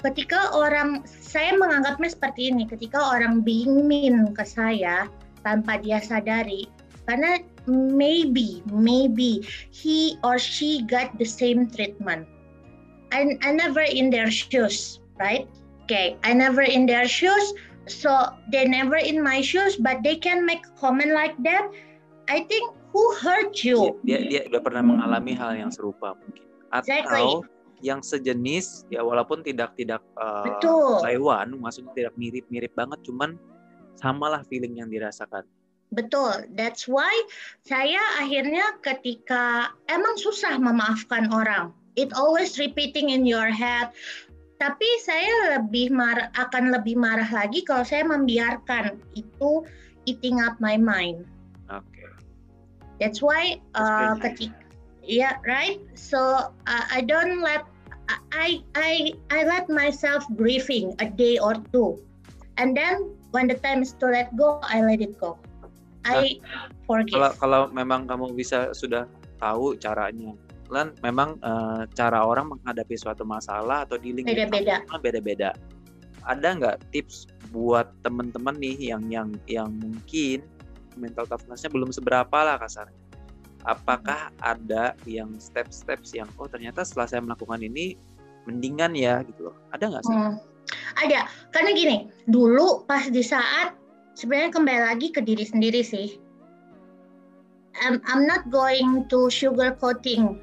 ketika 0.00 0.52
orang 0.56 1.04
saya 1.08 1.52
menganggapnya 1.56 2.10
seperti 2.12 2.48
ini 2.48 2.64
ketika 2.64 2.96
orang 2.96 3.44
being 3.44 3.84
mean 3.84 4.32
ke 4.32 4.44
saya 4.44 5.08
tanpa 5.44 5.80
dia 5.80 6.00
sadari 6.00 6.68
karena 7.04 7.40
maybe 7.68 8.64
maybe 8.72 9.44
he 9.72 10.16
or 10.24 10.40
she 10.40 10.84
got 10.88 11.12
the 11.20 11.26
same 11.26 11.68
treatment. 11.68 12.24
I, 13.10 13.34
I 13.42 13.50
never 13.52 13.82
in 13.82 14.08
their 14.08 14.30
shoes 14.30 15.02
right? 15.18 15.44
Okay 15.84 16.16
I 16.24 16.32
never 16.32 16.62
in 16.62 16.86
their 16.86 17.04
shoes 17.04 17.52
so 17.90 18.30
they 18.54 18.64
never 18.64 18.96
in 18.96 19.18
my 19.18 19.42
shoes 19.42 19.76
but 19.76 20.00
they 20.06 20.16
can 20.16 20.46
make 20.46 20.64
a 20.64 20.74
comment 20.80 21.12
like 21.12 21.36
that. 21.44 21.68
I 22.30 22.46
think 22.46 22.72
who 22.94 23.02
hurt 23.18 23.66
you? 23.66 23.98
Dia 24.06 24.22
dia 24.22 24.40
udah 24.46 24.62
pernah 24.62 24.82
mengalami 24.86 25.34
hal 25.34 25.58
yang 25.58 25.74
serupa 25.74 26.14
mungkin. 26.14 26.46
Atau 26.70 26.86
exactly 26.86 27.26
yang 27.80 28.04
sejenis 28.04 28.88
ya 28.92 29.00
walaupun 29.00 29.40
tidak 29.40 29.72
tidak 29.76 30.04
uh, 30.20 30.44
Betul. 30.44 31.00
Taiwan 31.00 31.56
maksudnya 31.56 31.92
tidak 31.96 32.14
mirip-mirip 32.20 32.72
banget 32.76 33.00
cuman 33.04 33.40
samalah 33.96 34.44
feeling 34.48 34.80
yang 34.80 34.88
dirasakan. 34.88 35.44
Betul, 35.90 36.46
that's 36.54 36.86
why 36.86 37.10
saya 37.66 37.98
akhirnya 38.22 38.78
ketika 38.86 39.74
emang 39.90 40.14
susah 40.22 40.54
memaafkan 40.54 41.26
orang. 41.34 41.74
It 41.98 42.14
always 42.14 42.62
repeating 42.62 43.10
in 43.10 43.26
your 43.26 43.50
head. 43.50 43.90
Tapi 44.62 44.86
saya 45.02 45.58
lebih 45.58 45.90
marah, 45.90 46.30
akan 46.38 46.70
lebih 46.70 46.94
marah 46.94 47.26
lagi 47.26 47.66
kalau 47.66 47.82
saya 47.82 48.06
membiarkan 48.06 49.02
itu 49.18 49.66
eating 50.06 50.38
up 50.38 50.54
my 50.62 50.78
mind. 50.78 51.26
Oke. 51.66 51.82
Okay. 51.90 52.08
That's 53.02 53.18
why 53.18 53.58
uh, 53.74 54.14
ketika 54.22 54.60
Yeah, 55.10 55.40
right. 55.42 55.80
So 55.96 56.52
uh, 56.70 56.84
I 56.92 57.00
don't 57.00 57.40
let 57.40 57.64
I 58.34 58.62
I 58.74 59.14
I 59.30 59.46
let 59.46 59.70
myself 59.70 60.26
grieving 60.34 60.94
a 60.98 61.06
day 61.06 61.38
or 61.38 61.58
two, 61.70 61.98
and 62.58 62.74
then 62.74 63.14
when 63.30 63.46
the 63.46 63.58
time 63.60 63.82
is 63.82 63.94
to 64.02 64.10
let 64.10 64.32
go, 64.34 64.58
I 64.66 64.82
let 64.82 65.02
it 65.02 65.18
go. 65.18 65.38
I 66.06 66.40
nah, 66.40 66.72
forgive. 66.88 67.18
Kalau 67.18 67.30
kalau 67.38 67.62
memang 67.70 68.08
kamu 68.08 68.32
bisa 68.32 68.72
sudah 68.72 69.04
tahu 69.38 69.76
caranya, 69.76 70.32
kan 70.72 70.96
memang 71.04 71.36
uh, 71.44 71.84
cara 71.92 72.24
orang 72.24 72.56
menghadapi 72.56 72.96
suatu 72.96 73.22
masalah 73.26 73.84
atau 73.84 74.00
dealing 74.00 74.24
beda-beda. 74.24 74.80
Beda-beda. 75.02 75.50
Ada 76.24 76.56
nggak 76.56 76.76
tips 76.92 77.28
buat 77.50 77.90
teman-teman 78.06 78.56
nih 78.56 78.94
yang 78.94 79.02
yang 79.10 79.28
yang 79.50 79.68
mungkin 79.76 80.46
mental 80.94 81.26
toughness-nya 81.26 81.70
belum 81.70 81.90
seberapa 81.90 82.34
lah 82.34 82.56
kasarnya 82.60 83.09
apakah 83.64 84.32
ada 84.40 84.96
yang 85.04 85.36
step-steps 85.36 86.16
yang 86.16 86.28
oh 86.40 86.48
ternyata 86.48 86.84
setelah 86.86 87.08
saya 87.08 87.20
melakukan 87.24 87.60
ini 87.60 87.96
mendingan 88.48 88.96
ya 88.96 89.20
gitu 89.26 89.52
loh. 89.52 89.56
Ada 89.76 89.84
nggak 89.90 90.04
sih? 90.04 90.16
Hmm, 90.16 90.34
ada. 91.00 91.28
Karena 91.52 91.70
gini 91.76 91.96
dulu 92.28 92.84
pas 92.88 93.08
di 93.08 93.20
saat 93.20 93.76
sebenarnya 94.16 94.50
kembali 94.54 94.80
lagi 94.92 95.08
ke 95.12 95.20
diri 95.20 95.44
sendiri 95.44 95.84
sih. 95.84 96.16
I'm, 97.80 98.02
I'm 98.04 98.26
not 98.26 98.50
going 98.50 99.08
to 99.08 99.30
sugar 99.30 99.72
coating 99.78 100.36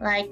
like 0.00 0.26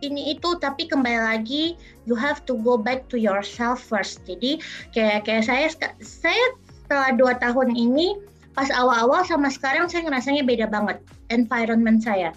ini 0.00 0.32
itu 0.32 0.56
tapi 0.58 0.88
kembali 0.88 1.20
lagi 1.20 1.76
you 2.08 2.16
have 2.16 2.42
to 2.48 2.56
go 2.64 2.80
back 2.80 3.06
to 3.12 3.20
yourself 3.20 3.84
first. 3.84 4.24
Jadi 4.24 4.58
kayak 4.96 5.28
kayak 5.28 5.44
saya 5.44 5.66
saya 6.00 6.44
setelah 6.64 7.10
dua 7.14 7.32
tahun 7.38 7.76
ini 7.76 8.16
pas 8.54 8.68
awal-awal 8.74 9.22
sama 9.26 9.48
sekarang 9.48 9.86
saya 9.86 10.06
ngerasanya 10.10 10.42
beda 10.42 10.66
banget 10.66 10.98
environment 11.30 12.02
saya. 12.02 12.34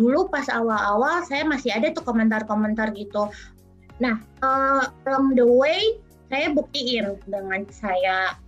Dulu 0.00 0.32
pas 0.32 0.48
awal-awal 0.48 1.22
saya 1.28 1.44
masih 1.44 1.70
ada 1.74 1.92
tuh 1.92 2.04
komentar-komentar 2.04 2.96
gitu. 2.96 3.28
Nah, 4.00 4.16
uh, 4.40 4.88
along 5.04 5.36
the 5.36 5.44
way 5.44 6.00
saya 6.30 6.54
buktiin 6.54 7.20
dengan 7.28 7.66
saya 7.68 8.38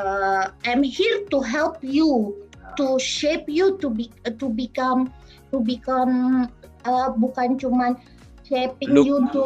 uh, 0.00 0.50
I'm 0.64 0.82
here 0.82 1.24
to 1.28 1.38
help 1.44 1.78
you 1.84 2.34
to 2.80 2.98
shape 2.98 3.46
you 3.46 3.76
to 3.78 3.92
be 3.92 4.12
to 4.24 4.46
become 4.48 5.12
to 5.52 5.60
become 5.60 6.46
uh, 6.88 7.08
bukan 7.12 7.60
cuman 7.60 8.00
shaping 8.44 8.92
look. 8.92 9.06
you 9.06 9.16
to 9.32 9.44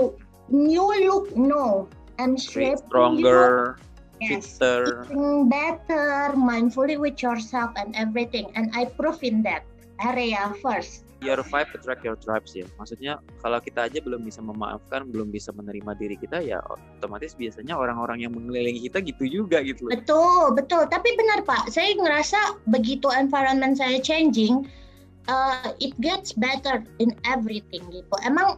new 0.48 0.86
look 1.06 1.34
no 1.34 1.90
I'm 2.18 2.38
shaping 2.38 2.78
stronger 2.86 3.76
you 3.78 3.89
yes, 4.20 4.58
fitter. 4.60 5.08
eating 5.08 5.48
better, 5.48 6.36
mindfully 6.36 7.00
with 7.00 7.20
yourself 7.22 7.72
and 7.76 7.96
everything. 7.96 8.52
And 8.54 8.70
I 8.76 8.86
prove 8.86 9.24
in 9.24 9.42
that 9.48 9.64
area 10.00 10.52
first. 10.60 11.04
Your 11.20 11.36
vibe 11.44 11.68
attract 11.76 12.00
your 12.00 12.16
tribes 12.16 12.56
ya. 12.56 12.64
Maksudnya 12.80 13.20
kalau 13.44 13.60
kita 13.60 13.92
aja 13.92 14.00
belum 14.00 14.24
bisa 14.24 14.40
memaafkan, 14.40 15.04
belum 15.12 15.28
bisa 15.28 15.52
menerima 15.52 15.92
diri 16.00 16.16
kita 16.16 16.40
ya 16.40 16.64
otomatis 16.64 17.36
biasanya 17.36 17.76
orang-orang 17.76 18.24
yang 18.24 18.32
mengelilingi 18.32 18.88
kita 18.88 19.04
gitu 19.04 19.28
juga 19.28 19.60
gitu. 19.60 19.92
Betul, 19.92 20.56
betul. 20.56 20.88
Tapi 20.88 21.12
benar 21.20 21.44
Pak, 21.44 21.68
saya 21.68 21.92
ngerasa 21.92 22.64
begitu 22.72 23.12
environment 23.12 23.76
saya 23.76 24.00
changing, 24.00 24.64
uh, 25.28 25.76
it 25.76 25.92
gets 26.00 26.32
better 26.32 26.80
in 27.04 27.12
everything 27.28 27.84
gitu. 27.92 28.14
Emang 28.24 28.56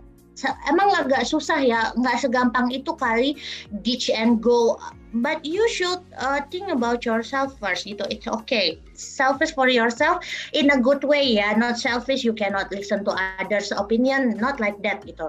emang 0.68 0.88
agak 0.96 1.28
susah 1.28 1.60
ya, 1.60 1.92
nggak 1.96 2.24
segampang 2.24 2.72
itu 2.72 2.92
kali 2.96 3.36
ditch 3.84 4.08
and 4.08 4.40
go. 4.40 4.80
But 5.12 5.44
you 5.44 5.60
should 5.68 6.00
uh, 6.16 6.40
think 6.48 6.72
about 6.72 7.04
yourself 7.04 7.52
first 7.60 7.84
gitu. 7.84 8.08
It's 8.08 8.24
okay. 8.24 8.80
Selfish 8.96 9.52
for 9.52 9.68
yourself 9.68 10.24
in 10.56 10.72
a 10.72 10.80
good 10.80 11.04
way 11.04 11.36
ya, 11.36 11.52
not 11.52 11.76
selfish. 11.76 12.24
You 12.24 12.32
cannot 12.32 12.72
listen 12.72 13.04
to 13.04 13.12
others' 13.36 13.76
opinion, 13.76 14.40
not 14.40 14.56
like 14.56 14.80
that 14.88 15.04
gitu. 15.04 15.28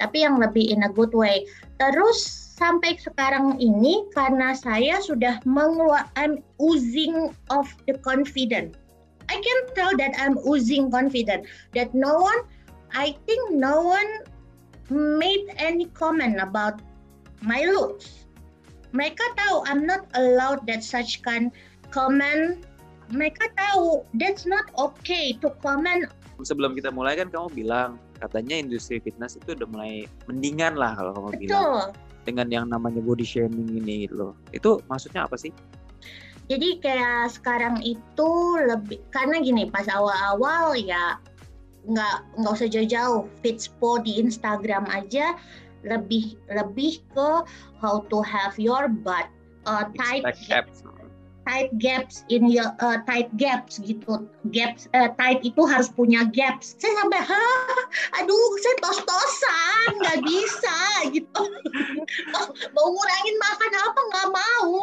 Tapi 0.00 0.24
yang 0.24 0.40
lebih 0.40 0.72
in 0.72 0.88
a 0.88 0.90
good 0.90 1.12
way. 1.12 1.44
Terus 1.76 2.24
sampai 2.56 2.96
sekarang 2.96 3.60
ini 3.60 4.08
karena 4.16 4.56
saya 4.56 5.00
sudah 5.04 5.36
mengeluarkan 5.44 6.08
I'm 6.16 6.34
oozing 6.56 7.36
of 7.52 7.68
the 7.84 8.00
confident. 8.00 8.80
I 9.28 9.36
can 9.36 9.58
tell 9.76 9.92
that 10.00 10.16
I'm 10.16 10.40
oozing 10.48 10.88
confident 10.88 11.44
that 11.76 11.92
no 11.92 12.24
one 12.24 12.40
I 12.90 13.14
think 13.24 13.54
no 13.54 13.80
one 13.86 14.10
made 14.90 15.54
any 15.56 15.86
comment 15.94 16.36
about 16.42 16.82
my 17.40 17.64
looks. 17.64 18.26
Mereka 18.90 19.22
tahu 19.38 19.62
I'm 19.70 19.86
not 19.86 20.10
allowed 20.18 20.66
that 20.66 20.82
such 20.82 21.22
kind 21.22 21.54
comment. 21.94 22.66
Mereka 23.10 23.54
tahu 23.54 24.02
that's 24.18 24.46
not 24.46 24.70
okay 24.78 25.34
to 25.38 25.54
comment. 25.62 26.10
Sebelum 26.42 26.74
kita 26.74 26.90
mulai 26.90 27.18
kan 27.18 27.30
kamu 27.30 27.48
bilang 27.54 28.02
katanya 28.18 28.58
industri 28.58 28.98
fitness 28.98 29.38
itu 29.38 29.54
udah 29.54 29.68
mulai 29.70 30.10
mendingan 30.26 30.74
lah 30.74 30.98
kalau 30.98 31.12
kamu 31.16 31.28
Betul. 31.34 31.40
bilang 31.46 31.66
dengan 32.28 32.46
yang 32.52 32.66
namanya 32.68 33.00
body 33.00 33.24
shaming 33.24 33.70
ini 33.80 34.06
gitu 34.06 34.14
loh. 34.18 34.32
Itu 34.50 34.82
maksudnya 34.90 35.24
apa 35.24 35.38
sih? 35.38 35.54
Jadi 36.50 36.82
kayak 36.82 37.30
sekarang 37.30 37.78
itu 37.78 38.30
lebih 38.66 38.98
karena 39.14 39.38
gini 39.38 39.70
pas 39.70 39.86
awal-awal 39.86 40.74
ya 40.74 41.22
nggak 41.88 42.16
nggak 42.40 42.52
usah 42.52 42.68
jauh-jauh. 42.68 43.28
Fitspo 43.40 44.02
di 44.02 44.20
Instagram 44.20 44.84
aja 44.90 45.36
lebih 45.84 46.36
lebih 46.52 47.00
ke 47.16 47.30
how 47.80 48.04
to 48.12 48.20
have 48.20 48.52
your 48.60 48.88
butt 48.88 49.32
uh, 49.64 49.88
tight 49.96 50.24
gaps. 50.44 50.84
tight 51.48 51.72
gaps 51.80 52.28
in 52.28 52.52
your 52.52 52.68
uh, 52.84 53.00
tight 53.08 53.32
gaps 53.40 53.80
gitu. 53.80 54.28
Gaps 54.52 54.92
uh, 54.92 55.08
tight 55.16 55.40
itu 55.40 55.64
harus 55.64 55.88
punya 55.88 56.28
gaps. 56.28 56.76
Saya 56.76 57.00
sampai 57.00 57.20
ha 57.24 57.48
aduh 58.20 58.50
saya 58.60 58.76
tos-tosan 58.84 59.90
nggak 60.04 60.20
bisa 60.20 60.78
gitu. 61.16 61.42
Mau 62.76 62.86
ngurangin 62.92 63.36
makan 63.40 63.72
apa? 63.72 64.00
Nggak 64.12 64.28
mau. 64.36 64.76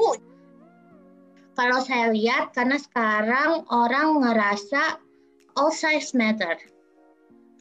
Kalau 1.58 1.80
saya 1.82 2.14
lihat 2.14 2.54
karena 2.54 2.78
sekarang 2.78 3.66
orang 3.74 4.22
ngerasa 4.22 5.02
all 5.58 5.74
size 5.74 6.14
matter 6.14 6.54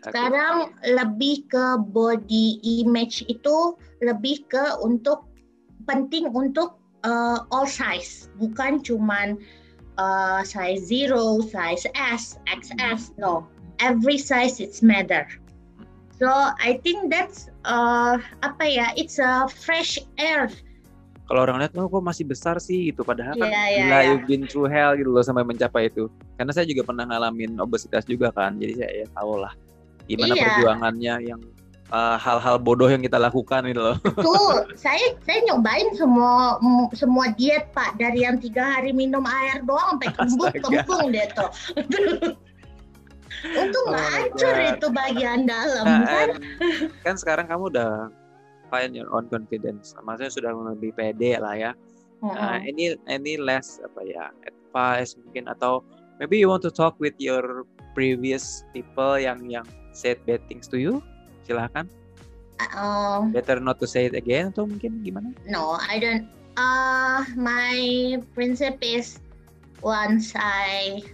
sekarang 0.05 0.77
lebih 0.85 1.49
ke 1.49 1.81
body 1.93 2.61
image 2.63 3.25
itu 3.27 3.75
lebih 4.05 4.45
ke 4.51 4.65
untuk 4.85 5.25
penting 5.89 6.29
untuk 6.35 6.77
uh, 7.07 7.47
all 7.55 7.67
size, 7.67 8.29
bukan 8.37 8.83
cuman 8.83 9.41
uh, 9.97 10.43
size 10.45 10.85
zero, 10.85 11.41
size 11.41 11.87
S, 11.95 12.37
XS, 12.45 13.17
no. 13.17 13.47
every 13.81 14.17
size 14.19 14.61
it's 14.61 14.81
matter. 14.81 15.29
So 16.17 16.29
I 16.33 16.81
think 16.81 17.13
that's 17.13 17.53
uh, 17.69 18.17
apa 18.41 18.65
ya? 18.65 18.87
It's 18.97 19.21
a 19.21 19.45
fresh 19.53 20.01
air. 20.17 20.49
Kalau 21.27 21.43
orang 21.43 21.59
lihat, 21.59 21.75
oh, 21.75 21.91
kok 21.91 22.07
masih 22.07 22.25
besar 22.25 22.57
sih 22.63 22.95
gitu. 22.95 23.03
Padahal 23.03 23.35
kan 23.35 23.51
Iya, 23.51 23.65
iya, 23.67 23.79
gila, 23.83 23.99
iya. 23.99 24.09
you've 24.15 24.27
been 24.31 24.47
through 24.47 24.71
hell 24.71 24.95
gitu 24.95 25.11
loh 25.11 25.27
sampai 25.27 25.43
mencapai 25.43 25.91
itu. 25.91 26.07
Karena 26.39 26.55
saya 26.55 26.65
juga 26.71 26.87
pernah 26.87 27.05
ngalamin 27.05 27.59
obesitas 27.59 28.07
juga 28.07 28.31
kan. 28.31 28.57
Jadi 28.57 28.79
saya 28.79 28.93
ya 29.05 29.07
tahu 29.11 29.43
lah 29.43 29.53
gimana 30.07 30.33
Iya. 30.33 30.43
perjuangannya 30.49 31.15
yang 31.27 31.41
uh, 31.89 32.17
hal-hal 32.17 32.57
bodoh 32.57 32.87
yang 32.87 33.03
kita 33.03 33.19
lakukan 33.19 33.67
gitu 33.67 33.83
loh. 33.83 33.97
Tuh, 34.17 34.65
saya 34.79 35.15
saya 35.23 35.39
nyobain 35.45 35.91
semua 35.93 36.57
m- 36.59 36.91
semua 36.93 37.31
diet 37.31 37.71
pak 37.71 37.95
dari 37.95 38.23
yang 38.23 38.39
tiga 38.39 38.79
hari 38.79 38.91
minum 38.91 39.23
air 39.23 39.63
doang 39.63 39.99
sampai 39.99 40.11
kembung 40.17 40.53
kembung 40.57 41.05
deh 41.11 41.27
tuh. 41.33 41.51
Untung 43.47 43.87
Oh 43.87 43.93
nggak 43.93 44.01
my 44.03 44.15
hancur 44.17 44.57
itu 44.75 44.87
bagian 44.91 45.41
dalam 45.45 45.85
Nah, 45.87 46.01
kan? 46.03 46.29
eh, 46.29 46.37
kan 47.05 47.15
sekarang 47.15 47.47
kamu 47.47 47.71
udah 47.71 47.91
find 48.69 48.93
your 48.93 49.07
own 49.13 49.29
confidence. 49.29 49.95
Maksudnya 49.99 50.33
sudah 50.33 50.51
lebih 50.75 50.91
pede 50.93 51.37
lah 51.37 51.55
ya. 51.55 51.71
Nah, 52.19 52.59
Mm-mm. 52.59 52.67
any 52.67 52.85
any 53.07 53.35
less 53.37 53.79
apa 53.79 54.01
ya 54.03 54.33
advice 54.43 55.15
mungkin 55.21 55.47
atau 55.47 55.85
maybe 56.17 56.41
you 56.41 56.49
want 56.49 56.65
to 56.65 56.73
talk 56.73 56.97
with 56.99 57.15
your 57.21 57.63
previous 57.93 58.65
people 58.73 59.15
yang 59.15 59.45
yang 59.47 59.69
said 59.97 60.21
bad 60.29 60.45
things 60.45 60.69
to 60.69 60.77
you 60.77 61.01
silahkan 61.49 61.89
Um, 62.73 63.37
better 63.37 63.61
not 63.61 63.77
to 63.81 63.87
say 63.87 64.09
it 64.09 64.17
again 64.17 64.49
atau 64.49 64.65
mungkin 64.65 65.05
gimana 65.05 65.29
no, 65.45 65.77
I 65.77 66.01
don't. 66.01 66.25
Uh, 66.57 67.21
my 67.37 67.77
principle 68.33 68.81
is 68.81 69.21
once 69.85 70.33
I 70.33 71.05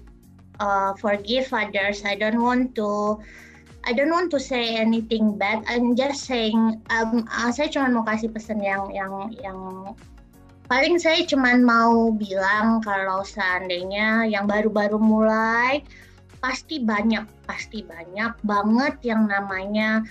uh, 0.62 0.95
forgive 0.95 1.51
others, 1.51 2.07
I 2.07 2.14
don't 2.14 2.38
want 2.38 2.79
to. 2.79 3.18
I 3.83 3.90
don't 3.90 4.14
want 4.14 4.31
to 4.31 4.38
say 4.38 4.79
anything 4.79 5.35
bad. 5.35 5.66
I'm 5.66 5.99
just 5.99 6.31
saying. 6.31 6.79
Um, 6.95 7.27
uh, 7.27 7.51
saya 7.51 7.66
cuma 7.66 7.90
mau 7.90 8.07
kasih 8.07 8.31
pesan 8.31 8.62
yang 8.62 8.95
yang 8.95 9.35
yang 9.42 9.59
paling 10.71 11.03
saya 11.03 11.27
cuma 11.27 11.59
mau 11.59 12.14
bilang 12.14 12.79
kalau 12.87 13.27
seandainya 13.27 14.31
yang 14.31 14.47
baru-baru 14.47 15.03
mulai 15.03 15.83
pasti 16.43 16.83
banyak, 16.83 17.25
pasti 17.47 17.87
banyak 17.87 18.35
banget 18.43 18.95
yang 19.07 19.31
namanya 19.31 20.03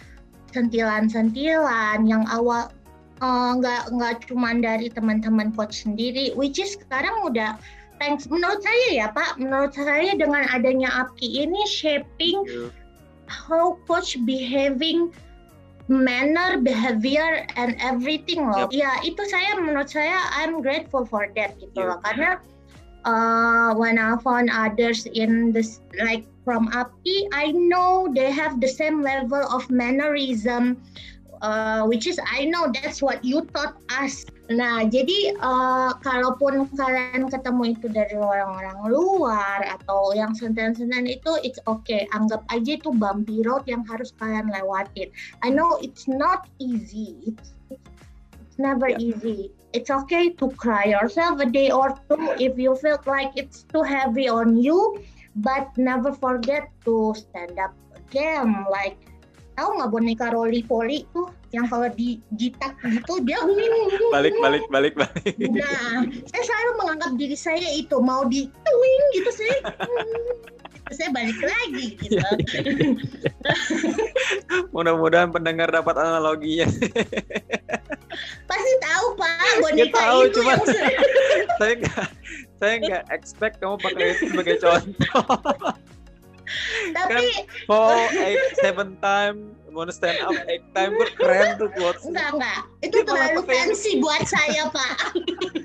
sentilan-sentilan 0.56 2.08
yang 2.08 2.24
awal 2.32 2.72
eh, 3.20 3.52
nggak 3.60 3.92
nggak 3.94 4.16
cuma 4.32 4.56
dari 4.56 4.88
teman-teman 4.88 5.52
coach 5.54 5.84
sendiri, 5.86 6.32
which 6.40 6.58
is 6.58 6.80
sekarang 6.80 7.14
udah 7.28 7.60
thanks 8.02 8.26
menurut 8.32 8.64
saya 8.64 9.06
ya 9.06 9.08
Pak, 9.14 9.38
menurut 9.38 9.76
saya 9.76 10.16
dengan 10.18 10.48
adanya 10.50 10.90
APKI 11.06 11.46
ini 11.46 11.62
shaping 11.70 12.42
how 13.30 13.78
coach 13.86 14.18
behaving 14.26 15.14
manner, 15.92 16.58
behavior 16.64 17.46
and 17.60 17.76
everything 17.84 18.48
loh. 18.48 18.72
Yep. 18.72 18.74
Ya 18.74 18.92
itu 19.04 19.22
saya 19.28 19.60
menurut 19.60 19.92
saya 19.92 20.18
I'm 20.40 20.64
grateful 20.64 21.04
for 21.04 21.28
that 21.36 21.60
gitu 21.60 21.76
Yep. 21.76 21.88
loh 21.92 22.00
karena 22.02 22.30
uh, 23.06 23.74
when 23.76 23.98
I 23.98 24.18
found 24.22 24.50
others 24.52 25.06
in 25.06 25.52
this 25.52 25.82
like 26.00 26.26
from 26.44 26.70
API, 26.74 27.28
I 27.34 27.52
know 27.52 28.10
they 28.14 28.32
have 28.32 28.60
the 28.62 28.68
same 28.68 29.02
level 29.02 29.42
of 29.54 29.70
mannerism, 29.70 30.82
uh, 31.42 31.86
which 31.86 32.08
is 32.08 32.20
I 32.22 32.46
know 32.46 32.72
that's 32.74 33.02
what 33.02 33.24
you 33.24 33.46
taught 33.54 33.78
us. 33.90 34.26
Nah, 34.52 34.84
jadi 34.84 35.40
uh, 35.40 35.96
kalaupun 36.04 36.68
kalian 36.76 37.32
ketemu 37.32 37.72
itu 37.72 37.88
dari 37.88 38.20
orang-orang 38.20 38.84
luar 38.92 39.64
atau 39.64 40.12
yang 40.12 40.36
senten-senten 40.36 41.08
itu, 41.08 41.40
it's 41.40 41.62
okay. 41.72 42.04
Anggap 42.12 42.44
aja 42.52 42.76
itu 42.76 42.92
bumpy 42.92 43.48
road 43.48 43.64
yang 43.64 43.88
harus 43.88 44.12
kalian 44.20 44.52
lewatin. 44.52 45.08
I 45.40 45.56
know 45.56 45.80
it's 45.80 46.04
not 46.12 46.52
easy. 46.60 47.32
It's, 47.32 47.56
it's 47.72 48.58
never 48.60 48.92
Yeah. 48.92 49.00
easy. 49.00 49.56
It's 49.72 49.90
okay 49.90 50.36
to 50.36 50.52
cry 50.60 50.92
yourself 50.92 51.40
a 51.40 51.48
day 51.48 51.72
or 51.72 51.96
two 52.12 52.36
if 52.36 52.60
you 52.60 52.76
feel 52.76 53.00
like 53.08 53.32
it's 53.40 53.64
too 53.72 53.84
heavy 53.84 54.28
on 54.28 54.60
you, 54.60 55.00
but 55.40 55.72
never 55.80 56.12
forget 56.12 56.68
to 56.84 57.16
stand 57.16 57.56
up 57.56 57.72
again. 57.96 58.68
Like, 58.68 59.00
tahu 59.56 59.80
nggak 59.80 59.92
boneka 59.92 60.28
Rolly 60.36 60.64
Polly 60.64 61.08
tuh 61.16 61.32
yang 61.52 61.68
kalau 61.68 61.92
dijitak 61.92 62.80
gitu 62.88 63.20
dia 63.28 63.36
balik 64.16 64.32
balik 64.40 64.64
balik 64.72 64.96
balik 64.96 65.36
Nah, 65.36 66.08
saya 66.32 66.44
selalu 66.48 66.72
menganggap 66.80 67.12
diri 67.20 67.36
saya 67.36 67.68
itu 67.76 68.00
mau 68.00 68.24
di 68.24 68.48
twing 68.48 69.04
gitu 69.20 69.32
saya, 69.36 69.76
hmm, 69.84 70.32
saya 70.96 71.10
balik 71.12 71.40
lagi 71.44 72.00
gitu. 72.00 72.20
mudah-mudahan 74.76 75.36
pendengar 75.36 75.68
dapat 75.68 76.00
analoginya 76.00 76.72
boneka 79.74 79.98
tahu, 79.98 80.20
itu 80.28 80.40
cuma- 80.42 80.52
yang 80.52 80.64
saya 81.60 81.74
nggak 81.80 82.08
saya 82.58 82.74
nggak 82.78 83.04
expect 83.10 83.56
kamu 83.58 83.76
pakai 83.80 84.06
itu 84.14 84.24
sebagai 84.30 84.56
contoh. 84.60 85.24
Tapi 86.92 87.48
fall 87.64 87.96
eight 88.12 88.60
seven 88.60 89.00
time 89.00 89.56
wanna 89.72 89.96
stand 89.96 90.20
up 90.20 90.36
eight 90.52 90.68
time 90.76 91.00
Ber- 91.00 91.16
keren 91.16 91.56
tuh 91.56 91.72
quotes 91.80 92.04
enggak 92.04 92.28
enggak. 92.36 92.62
Itu 92.84 92.98
Dia 93.02 93.08
terlalu 93.08 93.40
yang- 93.40 93.48
fancy 93.48 93.92
buat 94.04 94.24
saya 94.28 94.68
pak. 94.68 94.96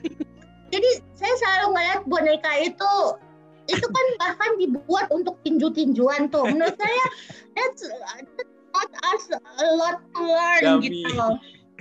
Jadi 0.73 0.89
saya 1.19 1.35
selalu 1.43 1.67
ngeliat 1.75 2.01
boneka 2.07 2.53
itu 2.63 2.95
itu 3.67 3.83
kan 3.83 4.07
bahkan 4.23 4.51
dibuat 4.63 5.11
untuk 5.11 5.35
tinju-tinjuan 5.43 6.31
tuh. 6.31 6.47
Menurut 6.47 6.79
saya 6.79 7.05
that's, 7.59 7.83
that's 8.39 8.55
not 8.71 8.91
us 9.11 9.25
a 9.35 9.67
lot 9.75 9.99
to 10.15 10.21
learn 10.23 10.79
gitu 10.87 11.11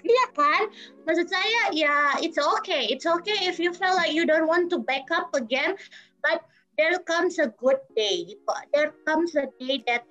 Iya 0.06 0.26
kan? 0.38 0.70
Maksud 1.10 1.28
saya 1.34 1.74
ya 1.74 2.22
it's 2.22 2.38
okay. 2.38 2.86
It's 2.94 3.10
okay 3.10 3.50
if 3.50 3.58
you 3.58 3.74
feel 3.74 3.98
like 3.98 4.14
you 4.14 4.30
don't 4.30 4.46
want 4.46 4.70
to 4.70 4.78
back 4.78 5.10
up 5.10 5.34
again, 5.34 5.74
but 6.22 6.46
there 6.78 6.94
comes 7.10 7.42
a 7.42 7.50
good 7.58 7.82
day. 7.98 8.38
There 8.70 8.94
comes 9.10 9.34
a 9.34 9.50
day 9.58 9.82
that 9.90 10.06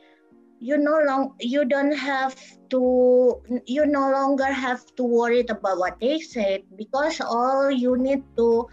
you 0.65 0.79
no 0.79 0.99
long 1.05 1.37
you 1.39 1.65
don't 1.65 1.93
have 1.93 2.35
to 2.71 3.37
you 3.67 3.85
no 3.85 4.11
longer 4.11 4.49
have 4.49 4.81
to 4.97 5.05
worry 5.05 5.45
about 5.47 5.79
what 5.79 6.01
they 6.01 6.19
said 6.19 6.63
because 6.81 7.21
all 7.21 7.71
you 7.71 7.97
need 7.99 8.23
to 8.37 8.67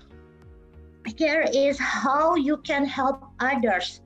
care 1.17 1.43
is 1.51 1.75
how 1.77 2.36
you 2.36 2.55
can 2.63 2.86
help 2.86 3.25
others 3.41 3.99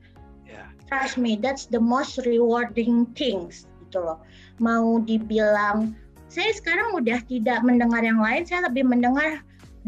yeah. 0.48 0.66
trust 0.88 1.16
me 1.16 1.36
that's 1.36 1.66
the 1.66 1.78
most 1.78 2.18
rewarding 2.26 3.06
things 3.14 3.70
gitu 3.86 4.02
loh 4.02 4.18
mau 4.58 4.98
dibilang 4.98 5.94
saya 6.26 6.50
sekarang 6.54 6.94
udah 6.98 7.22
tidak 7.30 7.62
mendengar 7.62 8.02
yang 8.02 8.18
lain 8.18 8.42
saya 8.42 8.66
lebih 8.66 8.86
mendengar 8.86 9.40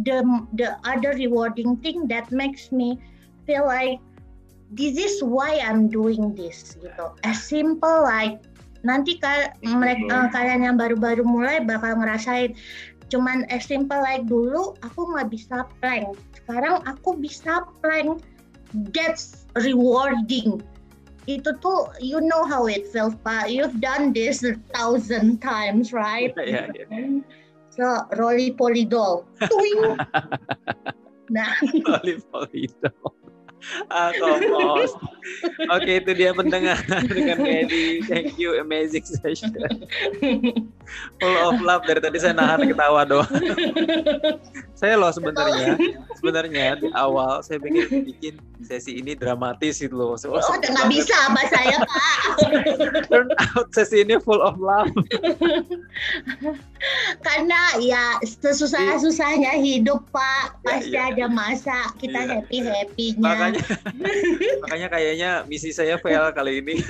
the 0.07 0.23
the 0.55 0.79
other 0.87 1.15
rewarding 1.19 1.75
thing 1.83 2.07
that 2.07 2.31
makes 2.31 2.71
me 2.71 2.99
feel 3.47 3.67
like 3.67 3.99
this 4.71 4.95
is 5.01 5.25
why 5.25 5.59
I'm 5.59 5.89
doing 5.89 6.37
this 6.37 6.77
gitu. 6.79 7.17
As 7.25 7.41
simple 7.41 8.05
like 8.05 8.45
nanti 8.87 9.19
kal 9.19 9.51
mereka 9.65 10.31
kalian 10.31 10.63
yang 10.63 10.77
baru-baru 10.79 11.25
mulai 11.25 11.65
bakal 11.65 11.99
ngerasain. 11.99 12.55
Cuman 13.09 13.49
as 13.49 13.65
simple 13.65 13.99
like 13.99 14.29
dulu 14.29 14.77
aku 14.85 15.01
nggak 15.17 15.33
bisa 15.33 15.65
plank. 15.81 16.15
Sekarang 16.37 16.85
aku 16.85 17.17
bisa 17.17 17.65
plank. 17.81 18.21
That's 18.93 19.49
rewarding 19.57 20.61
itu 21.29 21.53
tuh 21.61 21.93
you 22.01 22.25
know 22.25 22.41
how 22.49 22.65
it 22.65 22.89
feels 22.89 23.13
pak 23.21 23.53
you've 23.53 23.77
done 23.85 24.17
this 24.17 24.41
a 24.41 24.57
thousand 24.73 25.39
times 25.45 25.93
right? 25.93 26.33
Iya, 26.41 26.73
iya. 26.73 27.21
so 27.69 27.85
roly 28.17 28.57
poly 28.57 28.89
doll 28.89 29.29
Tuing. 29.45 30.01
nah 31.37 31.53
itu 31.61 32.89
ah 33.91 34.15
oke 35.75 35.91
itu 35.91 36.11
dia 36.15 36.31
pendengar 36.31 36.79
dengan 37.17 37.43
Edi 37.43 38.03
thank 38.07 38.39
you 38.39 38.55
amazing 38.59 39.05
session. 39.05 39.53
Full 41.21 41.37
of 41.45 41.61
love. 41.61 41.85
Dari 41.85 42.01
tadi 42.01 42.19
saya 42.21 42.35
nahan 42.37 42.69
ketawa 42.69 43.05
doang. 43.05 43.29
Saya 44.79 44.97
loh 44.97 45.13
sebenarnya. 45.13 45.77
Sebenarnya 46.19 46.81
di 46.81 46.89
awal 46.95 47.43
saya 47.45 47.61
pengen 47.61 48.09
bikin 48.09 48.41
sesi 48.65 48.99
ini 48.99 49.15
dramatis 49.15 49.83
gitu 49.83 49.95
loh. 49.95 50.17
So, 50.17 50.35
oh 50.35 50.41
udah 50.41 50.71
nggak 50.71 50.89
bisa 50.91 51.15
apa 51.29 51.43
saya 51.51 51.77
pak. 51.83 52.05
Turn 53.11 53.29
out 53.57 53.69
sesi 53.75 54.03
ini 54.07 54.19
full 54.23 54.41
of 54.41 54.57
love 54.59 54.91
karena 57.21 57.61
ya 57.83 58.05
sesusah-susahnya 58.23 59.59
hidup 59.59 60.05
pak. 60.13 60.59
Ya, 60.63 60.65
pasti 60.65 60.97
iya. 60.97 61.11
ada 61.13 61.27
masa 61.29 61.79
kita 61.99 62.21
Iya. 62.25 62.33
happy 62.41 62.59
happynya 62.65 63.23
makanya 63.25 63.63
makanya 64.65 64.89
kayaknya 64.93 65.31
misi 65.47 65.71
saya 65.73 65.97
fail 66.01 66.31
kali 66.33 66.61
ini. 66.65 66.77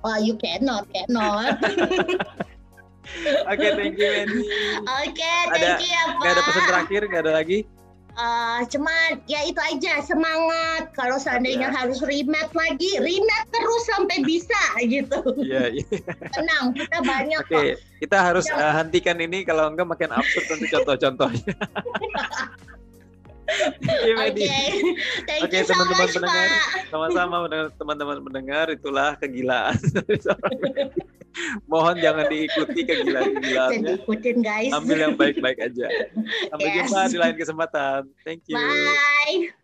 Oh 0.00 0.16
you 0.16 0.32
cannot 0.40 0.88
cannot. 0.94 1.60
Oke 3.50 3.66
thank 3.74 3.98
you 3.98 4.10
oke 4.86 5.32
Ada- 5.50 5.58
thank 5.58 5.82
you 5.82 5.90
ya 5.90 6.02
pak 6.08 6.16
nggak 6.22 6.30
ada 6.30 6.42
pesan 6.46 6.64
terakhir? 6.70 7.00
Nggak 7.10 7.22
ada 7.26 7.32
lagi 7.36 7.58
Uh, 8.20 8.60
cuman 8.68 9.16
ya 9.24 9.40
itu 9.48 9.56
aja 9.56 10.04
semangat 10.04 10.92
kalau 10.92 11.16
seandainya 11.16 11.72
ya. 11.72 11.76
harus 11.80 12.04
rematch 12.04 12.52
lagi 12.52 13.00
rematch 13.00 13.48
terus 13.48 13.82
sampai 13.88 14.20
bisa 14.28 14.62
gitu. 14.84 15.20
Iya. 15.40 15.72
iya. 15.72 15.88
Tenang 16.36 16.76
kita 16.76 16.98
banyak 17.00 17.40
Oke 17.40 17.56
okay. 17.56 17.68
kita 17.96 18.20
harus 18.20 18.44
uh, 18.52 18.76
hentikan 18.76 19.16
ini 19.24 19.40
kalau 19.48 19.72
enggak 19.72 19.88
makin 19.88 20.12
absurd 20.12 20.44
nanti 20.52 20.66
contoh-contohnya. 20.68 21.54
Oke, 24.30 24.48
Oke, 25.42 25.58
teman-teman 25.66 26.08
pendengar, 26.10 26.48
sama-sama 26.88 27.36
teman-teman 27.74 28.18
pendengar, 28.22 28.66
itulah 28.70 29.16
kegilaan. 29.18 29.76
Mohon 31.70 32.02
jangan 32.02 32.26
diikuti 32.26 32.80
kegilaan-kegilaannya. 32.82 34.02
Ikutin 34.02 34.36
guys. 34.42 34.74
Ambil 34.74 34.98
yang 34.98 35.14
baik-baik 35.14 35.62
aja. 35.62 35.86
Sampai 36.50 36.68
yes. 36.68 36.76
jumpa 36.82 37.00
di 37.06 37.18
lain 37.22 37.36
kesempatan. 37.38 38.00
Thank 38.26 38.50
you. 38.50 38.58
Bye. 38.58 39.54